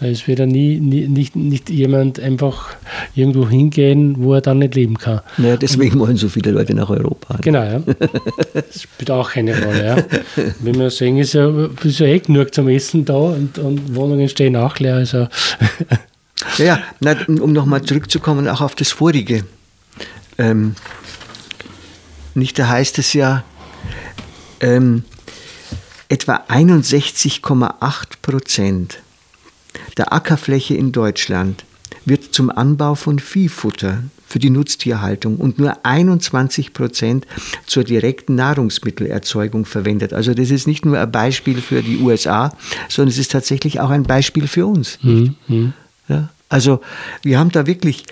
Es 0.00 0.28
wird 0.28 0.40
ja 0.40 0.46
nie, 0.46 0.78
nie, 0.78 1.08
nicht, 1.08 1.36
nicht 1.36 1.70
jemand 1.70 2.20
einfach 2.20 2.76
irgendwo 3.14 3.48
hingehen, 3.48 4.16
wo 4.18 4.34
er 4.34 4.40
dann 4.40 4.58
nicht 4.58 4.74
leben 4.74 4.98
kann. 4.98 5.20
Naja, 5.38 5.56
deswegen 5.56 5.94
Und, 5.94 6.00
wollen 6.00 6.16
so 6.16 6.28
viele 6.28 6.50
Leute 6.50 6.74
nach 6.74 6.90
Europa. 6.90 7.38
Genau, 7.40 7.62
ja. 7.62 7.80
Das 8.52 8.82
spielt 8.82 9.10
auch 9.10 9.34
eine 9.34 9.58
Rolle. 9.64 9.86
Ja. 9.86 10.44
Wie 10.60 10.74
wir 10.74 10.90
sehen, 10.90 11.18
ist 11.18 11.34
ja, 11.34 11.50
ist 11.82 11.98
ja 11.98 12.06
eh 12.06 12.18
genug 12.18 12.54
zum 12.54 12.68
Essen 12.68 13.04
da 13.04 13.14
und, 13.14 13.58
und 13.58 13.94
Wohnungen 13.94 14.28
stehen 14.28 14.56
auch 14.56 14.78
leer. 14.78 14.96
Also. 14.96 15.28
Ja, 16.58 16.80
ja 17.00 17.16
um 17.26 17.52
nochmal 17.52 17.82
zurückzukommen, 17.82 18.48
auch 18.48 18.60
auf 18.60 18.74
das 18.74 18.92
vorige. 18.92 19.44
Ähm, 20.40 20.74
nicht, 22.34 22.58
da 22.58 22.68
heißt 22.68 22.98
es 22.98 23.12
ja, 23.12 23.44
ähm, 24.60 25.04
etwa 26.08 26.44
61,8 26.48 28.06
Prozent 28.22 29.02
der 29.98 30.12
Ackerfläche 30.14 30.74
in 30.74 30.92
Deutschland 30.92 31.64
wird 32.06 32.32
zum 32.34 32.48
Anbau 32.48 32.94
von 32.94 33.18
Viehfutter 33.18 34.02
für 34.26 34.38
die 34.38 34.48
Nutztierhaltung 34.48 35.36
und 35.36 35.58
nur 35.58 35.84
21 35.84 36.72
Prozent 36.72 37.26
zur 37.66 37.84
direkten 37.84 38.34
Nahrungsmittelerzeugung 38.36 39.66
verwendet. 39.66 40.14
Also 40.14 40.32
das 40.32 40.50
ist 40.50 40.66
nicht 40.66 40.86
nur 40.86 40.98
ein 40.98 41.12
Beispiel 41.12 41.60
für 41.60 41.82
die 41.82 41.98
USA, 41.98 42.56
sondern 42.88 43.10
es 43.10 43.18
ist 43.18 43.32
tatsächlich 43.32 43.80
auch 43.80 43.90
ein 43.90 44.04
Beispiel 44.04 44.48
für 44.48 44.66
uns. 44.66 44.98
Mhm. 45.02 45.74
Ja? 46.08 46.30
Also 46.48 46.80
wir 47.22 47.38
haben 47.38 47.50
da 47.50 47.66
wirklich 47.66 48.04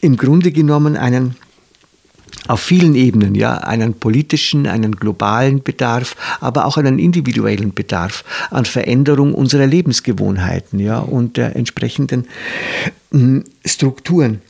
im 0.00 0.16
Grunde 0.16 0.50
genommen 0.50 0.96
einen 0.96 1.36
auf 2.46 2.60
vielen 2.60 2.94
Ebenen, 2.94 3.34
ja, 3.34 3.58
einen 3.58 3.94
politischen, 3.94 4.66
einen 4.66 4.96
globalen 4.96 5.62
Bedarf, 5.62 6.16
aber 6.40 6.66
auch 6.66 6.76
einen 6.76 6.98
individuellen 6.98 7.72
Bedarf 7.72 8.24
an 8.50 8.64
Veränderung 8.64 9.34
unserer 9.34 9.66
Lebensgewohnheiten, 9.66 10.78
ja, 10.78 10.98
und 10.98 11.36
der 11.36 11.56
entsprechenden 11.56 12.26
mm, 13.10 13.40
Strukturen. 13.64 14.40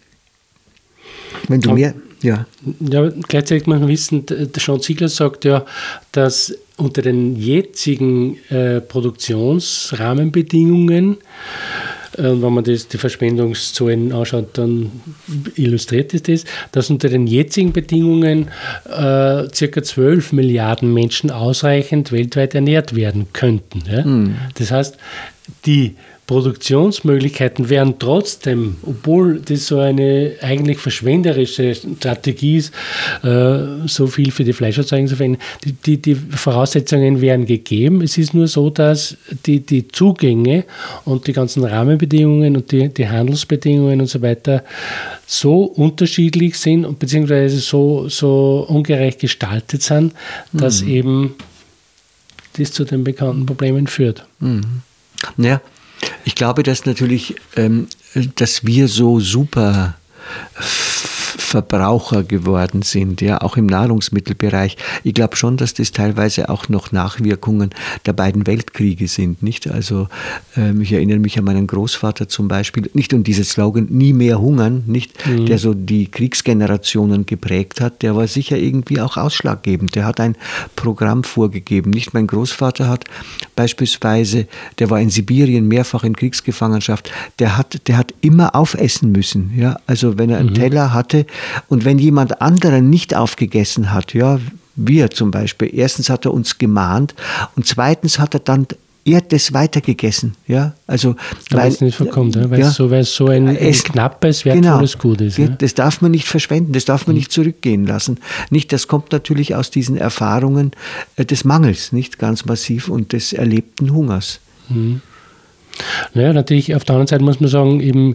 Wenn 1.49 1.61
du 1.61 1.73
mehr, 1.73 1.95
ja. 2.23 2.47
Ja, 2.81 3.11
gleichzeitig 3.29 3.67
muss 3.67 3.81
man 3.81 3.89
wissen, 3.89 4.25
der 4.27 4.49
Sean 4.59 4.81
Ziegler 4.81 5.09
sagt 5.09 5.45
ja, 5.45 5.67
dass 6.13 6.55
unter 6.77 7.03
den 7.03 7.37
jetzigen 7.37 8.39
äh, 8.49 8.81
Produktionsrahmenbedingungen 8.81 11.19
wenn 12.17 12.53
man 12.53 12.65
das, 12.65 12.89
die 12.89 12.99
Verschwendungszahlen 12.99 14.13
anschaut, 14.13 14.59
dann 14.59 14.91
illustriert 15.57 16.15
es 16.15 16.23
das, 16.23 16.45
dass 16.73 16.91
unter 16.91 17.09
den 17.09 17.27
jetzigen 17.27 17.73
Bedingungen 17.73 18.49
äh, 18.89 19.45
circa 19.53 19.83
12 19.83 20.33
Milliarden 20.33 20.93
Menschen 20.93 21.31
ausreichend 21.31 22.13
weltweit 22.13 22.55
ernährt 22.55 22.95
werden 22.95 23.27
könnten. 23.33 23.83
Ja? 23.91 24.05
Mhm. 24.05 24.37
Das 24.55 24.71
heißt, 24.71 24.97
die 25.67 25.97
Produktionsmöglichkeiten 26.27 27.69
wären 27.69 27.99
trotzdem, 27.99 28.77
obwohl 28.83 29.41
das 29.41 29.67
so 29.67 29.79
eine 29.79 30.33
eigentlich 30.41 30.79
verschwenderische 30.79 31.75
Strategie 31.75 32.57
ist, 32.57 32.73
äh, 33.23 33.87
so 33.87 34.07
viel 34.07 34.31
für 34.31 34.45
die 34.45 34.55
Fleischerzeugung 34.55 35.07
zu 35.07 35.17
verwenden, 35.17 35.39
die, 35.65 35.73
die, 35.73 35.99
die, 36.01 36.15
Voraussetzungen 36.15 37.21
wären 37.21 37.45
gegeben. 37.45 38.01
Es 38.01 38.17
ist 38.17 38.33
nur 38.33 38.49
so, 38.49 38.71
dass 38.71 39.19
die, 39.45 39.61
die 39.61 39.87
Zugänge 39.89 40.65
und 41.05 41.27
die 41.27 41.35
ganzen 41.35 41.63
Rahmenbedingungen 41.63 42.57
und 42.57 42.73
die, 42.73 42.89
die 42.89 43.09
Handelsbedingungen 43.09 44.01
und 44.01 44.07
so 44.07 44.23
weiter 44.23 44.65
so 45.27 45.65
unterschiedlich 45.65 46.59
sind 46.59 46.87
und 46.87 46.99
beziehungsweise 46.99 47.59
so, 47.59 48.09
so 48.09 48.65
ungerecht 48.69 49.21
gestaltet 49.21 49.83
sind, 49.83 50.15
dass 50.53 50.83
mhm. 50.83 50.89
eben 50.89 51.35
das 52.55 52.73
zu 52.73 52.85
den 52.85 53.05
bekannten 53.05 53.45
Problemen 53.45 53.87
führt. 53.87 54.25
Mhm. 54.41 54.83
Ja, 55.37 55.61
ich 56.25 56.35
glaube, 56.35 56.63
dass 56.63 56.87
natürlich, 56.87 57.37
ähm, 57.57 57.89
dass 58.37 58.65
wir 58.65 58.89
so 58.89 59.21
super 59.21 59.95
Verbraucher 61.55 62.25
geworden 62.25 62.83
sind, 62.83 63.21
ja, 63.21 63.41
auch 63.41 63.57
im 63.57 63.67
Nahrungsmittelbereich. 63.67 64.77
Ich 65.05 65.15
glaube 65.15 65.37
schon, 65.37 65.57
dass 65.57 65.73
das 65.73 65.93
teilweise 65.93 66.49
auch 66.49 66.69
noch 66.69 66.91
Nachwirkungen 66.91 67.71
der 68.07 68.13
beiden 68.13 68.45
Weltkriege 68.49 69.07
sind, 69.07 69.41
nicht? 69.45 69.71
Also 69.71 70.09
ähm, 70.57 70.81
ich 70.81 70.93
erinnere 70.93 71.21
mich 71.21 71.39
an 71.39 71.45
meinen 71.45 71.69
Großvater 71.69 72.29
zum 72.29 72.49
Beispiel, 72.49 72.91
nicht 72.93 73.15
um 73.15 73.23
dieses 73.23 73.51
Slogan 73.51 73.87
nie 73.89 74.13
mehr 74.13 74.41
hungern, 74.41 74.83
nicht, 74.89 75.13
mhm. 75.29 75.47
der 75.47 75.59
so 75.59 75.75
die 75.75 76.11
Kriegsgenerationen 76.11 77.25
geprägt 77.25 77.81
hat, 77.81 78.03
der 78.03 78.17
war 78.17 78.27
sicher 78.27 78.57
irgendwie 78.57 79.01
auch 79.01 79.17
ausschlaggebend. 79.17 79.95
Der 79.95 80.07
hat 80.07 80.19
ein 80.19 80.35
Programm 80.75 81.23
vorgegeben. 81.23 81.91
Nicht 81.91 82.15
mein 82.15 82.27
Großvater 82.27 82.89
hat 82.89 83.05
beispielsweise, 83.55 84.49
der 84.81 84.91
war 84.91 85.01
in 85.01 85.11
Sibirien 85.11 85.69
mehrfach 85.69 86.03
in 86.03 86.17
Kriegsgefangenschaft, 86.17 87.13
der 87.39 87.57
hat, 87.57 87.87
der 87.87 87.97
hat 87.97 88.13
immer 88.23 88.57
aufessen 88.57 89.13
müssen, 89.13 89.53
ja. 89.57 89.77
Also 89.87 90.19
wenn 90.19 90.31
er 90.31 90.39
einen 90.39 90.49
mhm. 90.49 90.55
Teller 90.55 90.93
hatte, 90.93 91.27
und 91.69 91.85
wenn 91.85 91.99
jemand 91.99 92.41
anderen 92.41 92.91
nicht 92.91 93.15
aufgegessen 93.15 93.93
hat, 93.93 94.15
ja, 94.15 94.41
wir 94.77 95.11
zum 95.11 95.31
Beispiel, 95.31 95.71
erstens 95.73 96.11
hat 96.11 96.25
er 96.25 96.35
uns 96.35 96.59
gemahnt 96.59 97.15
und 97.57 97.67
zweitens 97.67 98.19
hat 98.19 98.35
er 98.35 98.41
dann 98.41 98.67
er 99.07 99.19
hat 99.19 99.33
das 99.33 99.53
weitergegessen, 99.53 100.35
ja, 100.47 100.73
also 100.87 101.15
weil 101.51 101.69
es 101.69 101.83
nicht 101.83 101.95
verkommt, 101.95 102.37
ja, 102.37 102.49
weil, 102.49 102.61
ja, 102.61 102.69
es 102.69 102.75
so, 102.75 102.91
weil 102.91 103.01
es 103.01 103.15
so 103.15 103.27
ein, 103.27 103.49
ein 103.49 103.57
knappes, 103.57 104.47
wertvolles 104.47 104.93
genau, 104.93 105.03
Gut 105.03 105.21
ist. 105.21 105.37
Ja. 105.37 105.49
Das 105.49 105.75
darf 105.75 106.01
man 106.01 106.11
nicht 106.11 106.27
verschwenden, 106.27 106.73
das 106.73 106.87
darf 106.87 107.07
man 107.07 107.15
mhm. 107.15 107.19
nicht 107.19 107.31
zurückgehen 107.31 107.87
lassen. 107.87 108.19
Nicht, 108.49 108.73
das 108.73 108.89
kommt 108.89 109.13
natürlich 109.13 109.55
aus 109.55 109.71
diesen 109.71 109.99
Erfahrungen 109.99 110.73
äh, 111.17 111.27
des 111.27 111.45
Mangels, 111.45 111.93
nicht 111.93 112.19
ganz 112.19 112.47
massiv 112.47 112.89
und 112.89 113.13
des 113.13 113.35
erlebten 113.35 113.93
Hungers. 113.93 114.41
Mhm. 114.71 115.03
Naja, 116.15 116.33
natürlich, 116.33 116.75
auf 116.75 116.85
der 116.85 116.95
anderen 116.95 117.09
Seite 117.09 117.25
muss 117.25 117.41
man 117.41 117.51
sagen, 117.51 117.81
eben 117.81 118.15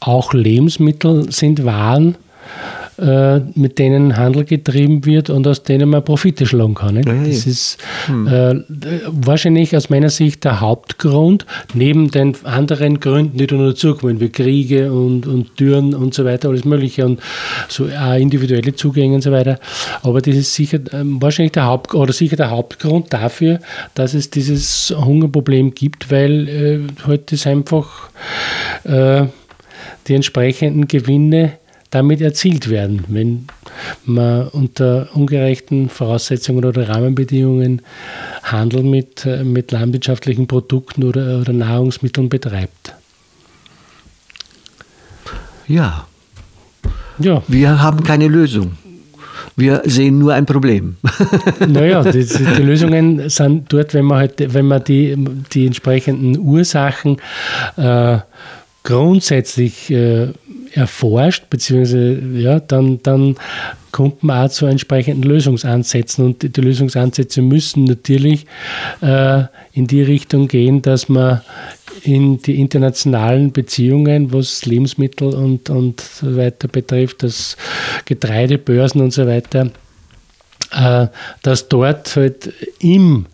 auch 0.00 0.32
Lebensmittel 0.34 1.30
sind 1.30 1.64
Waren, 1.64 2.16
mit 2.96 3.80
denen 3.80 4.16
Handel 4.16 4.44
getrieben 4.44 5.04
wird 5.04 5.28
und 5.28 5.48
aus 5.48 5.64
denen 5.64 5.90
man 5.90 6.04
Profite 6.04 6.46
schlagen 6.46 6.74
kann. 6.74 6.96
Ja, 6.96 7.02
das 7.02 7.44
ist 7.44 7.78
hm. 8.06 8.28
äh, 8.28 8.54
wahrscheinlich 9.06 9.76
aus 9.76 9.90
meiner 9.90 10.10
Sicht 10.10 10.44
der 10.44 10.60
Hauptgrund, 10.60 11.44
neben 11.74 12.12
den 12.12 12.36
anderen 12.44 13.00
Gründen, 13.00 13.36
die 13.36 13.48
da 13.48 13.56
noch 13.56 13.70
dazukommen, 13.70 14.20
wie 14.20 14.28
Kriege 14.28 14.92
und, 14.92 15.26
und 15.26 15.56
Türen 15.56 15.94
und 15.94 16.14
so 16.14 16.24
weiter, 16.24 16.48
alles 16.50 16.64
Mögliche 16.64 17.04
und 17.04 17.20
so 17.68 17.86
auch 17.86 18.14
individuelle 18.14 18.74
Zugänge 18.74 19.16
und 19.16 19.22
so 19.22 19.32
weiter. 19.32 19.58
Aber 20.02 20.20
das 20.20 20.36
ist 20.36 20.54
sicher 20.54 20.78
äh, 20.78 21.02
wahrscheinlich 21.02 21.52
der 21.52 21.66
Haupt 21.66 21.94
oder 21.94 22.12
sicher 22.12 22.36
der 22.36 22.50
Hauptgrund 22.50 23.12
dafür, 23.12 23.58
dass 23.94 24.14
es 24.14 24.30
dieses 24.30 24.94
Hungerproblem 24.96 25.74
gibt, 25.74 26.10
weil 26.10 26.48
äh, 26.48 27.06
halt 27.06 27.32
das 27.32 27.46
einfach 27.46 28.10
äh, 28.84 29.24
die 30.06 30.14
entsprechenden 30.14 30.86
Gewinne 30.86 31.54
damit 31.94 32.20
erzielt 32.20 32.68
werden, 32.70 33.04
wenn 33.06 33.46
man 34.04 34.48
unter 34.48 35.08
ungerechten 35.14 35.88
Voraussetzungen 35.88 36.64
oder 36.64 36.88
Rahmenbedingungen 36.88 37.82
Handel 38.42 38.82
mit, 38.82 39.24
äh, 39.24 39.44
mit 39.44 39.70
landwirtschaftlichen 39.70 40.48
Produkten 40.48 41.04
oder, 41.04 41.40
oder 41.40 41.52
Nahrungsmitteln 41.52 42.28
betreibt. 42.28 42.94
Ja. 45.68 46.06
ja. 47.18 47.42
Wir 47.46 47.80
haben 47.80 48.02
keine 48.02 48.26
Lösung. 48.26 48.72
Wir 49.56 49.82
sehen 49.84 50.18
nur 50.18 50.34
ein 50.34 50.46
Problem. 50.46 50.96
Naja, 51.66 52.02
die, 52.02 52.26
die, 52.26 52.62
Lösungen 52.62 53.28
sind 53.30 53.72
dort, 53.72 53.94
wenn 53.94 54.04
man, 54.04 54.18
halt, 54.18 54.52
wenn 54.52 54.66
man 54.66 54.82
die, 54.82 55.16
die 55.52 55.66
entsprechenden 55.66 56.38
Ursachen 56.40 57.18
äh, 57.76 58.18
grundsätzlich 58.82 59.90
äh, 59.90 60.28
erforscht, 60.74 61.44
beziehungsweise 61.50 62.20
ja, 62.34 62.60
dann, 62.60 63.00
dann 63.02 63.36
kommt 63.92 64.22
man 64.22 64.46
auch 64.46 64.50
zu 64.50 64.66
entsprechenden 64.66 65.22
Lösungsansätzen. 65.22 66.24
Und 66.24 66.56
die 66.56 66.60
Lösungsansätze 66.60 67.42
müssen 67.42 67.84
natürlich 67.84 68.46
äh, 69.00 69.44
in 69.72 69.86
die 69.86 70.02
Richtung 70.02 70.48
gehen, 70.48 70.82
dass 70.82 71.08
man 71.08 71.42
in 72.02 72.42
die 72.42 72.60
internationalen 72.60 73.52
Beziehungen, 73.52 74.32
was 74.32 74.66
Lebensmittel 74.66 75.28
und, 75.34 75.70
und 75.70 76.00
so 76.00 76.36
weiter 76.36 76.68
betrifft, 76.68 77.22
das 77.22 77.56
Getreidebörsen 78.04 79.00
und 79.00 79.12
so 79.12 79.26
weiter, 79.26 79.70
äh, 80.72 81.06
dass 81.42 81.68
dort 81.68 82.16
halt 82.16 82.52
im 82.80 83.26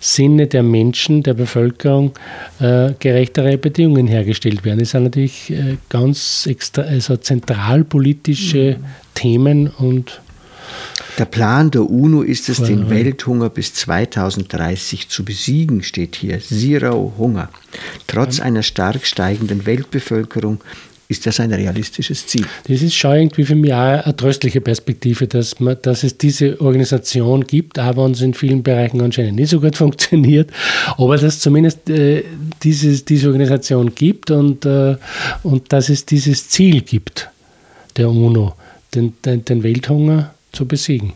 Sinne 0.00 0.46
der 0.46 0.62
Menschen, 0.62 1.22
der 1.22 1.34
Bevölkerung 1.34 2.12
äh, 2.58 2.92
gerechtere 2.98 3.58
Bedingungen 3.58 4.06
hergestellt 4.06 4.64
werden. 4.64 4.80
Das 4.80 4.90
sind 4.90 5.04
natürlich 5.04 5.50
äh, 5.50 5.76
ganz 5.88 6.46
extra, 6.46 6.82
also 6.82 7.16
zentralpolitische 7.16 8.76
mhm. 8.78 8.84
Themen 9.14 9.68
und 9.68 10.20
der 11.18 11.24
Plan 11.24 11.70
der 11.70 11.90
UNO 11.90 12.22
ist 12.22 12.48
es, 12.48 12.62
den 12.62 12.88
Welthunger 12.88 13.50
bis 13.50 13.74
2030 13.74 15.08
zu 15.08 15.24
besiegen, 15.24 15.82
steht 15.82 16.16
hier. 16.16 16.40
Zero 16.40 17.12
Hunger. 17.18 17.50
Trotz 18.06 18.40
einer 18.40 18.62
stark 18.62 19.04
steigenden 19.06 19.66
Weltbevölkerung 19.66 20.60
ist 21.10 21.26
das 21.26 21.40
ein 21.40 21.52
realistisches 21.52 22.24
Ziel? 22.26 22.46
Das 22.68 22.82
ist 22.82 22.94
schon 22.94 23.16
irgendwie 23.16 23.44
für 23.44 23.56
mich 23.56 23.74
auch 23.74 24.04
eine 24.04 24.16
tröstliche 24.16 24.60
Perspektive, 24.60 25.26
dass, 25.26 25.58
man, 25.58 25.76
dass 25.82 26.04
es 26.04 26.16
diese 26.16 26.60
Organisation 26.60 27.44
gibt, 27.44 27.80
auch 27.80 27.96
wenn 27.96 28.12
es 28.12 28.20
in 28.20 28.32
vielen 28.32 28.62
Bereichen 28.62 29.00
anscheinend 29.00 29.34
nicht 29.34 29.50
so 29.50 29.60
gut 29.60 29.76
funktioniert, 29.84 30.50
aber 30.96 31.16
dass 31.16 31.24
es 31.24 31.40
zumindest 31.40 31.90
äh, 31.90 32.22
dieses, 32.62 33.04
diese 33.04 33.26
Organisation 33.26 33.92
gibt 33.92 34.30
und, 34.30 34.64
äh, 34.64 34.96
und 35.42 35.72
dass 35.72 35.88
es 35.88 36.06
dieses 36.06 36.48
Ziel 36.48 36.82
gibt 36.82 37.28
der 37.96 38.08
UNO, 38.08 38.54
den, 38.94 39.14
den, 39.24 39.44
den 39.44 39.62
Welthunger 39.64 40.32
zu 40.52 40.64
besiegen. 40.64 41.12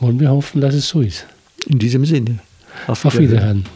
Wollen 0.00 0.18
wir 0.18 0.30
hoffen, 0.30 0.62
dass 0.62 0.74
es 0.74 0.88
so 0.88 1.02
ist. 1.02 1.26
In 1.66 1.78
diesem 1.78 2.06
Sinne. 2.06 2.38
Auf. 2.86 3.04
Auf 3.04 3.18
Wiederhören. 3.18 3.66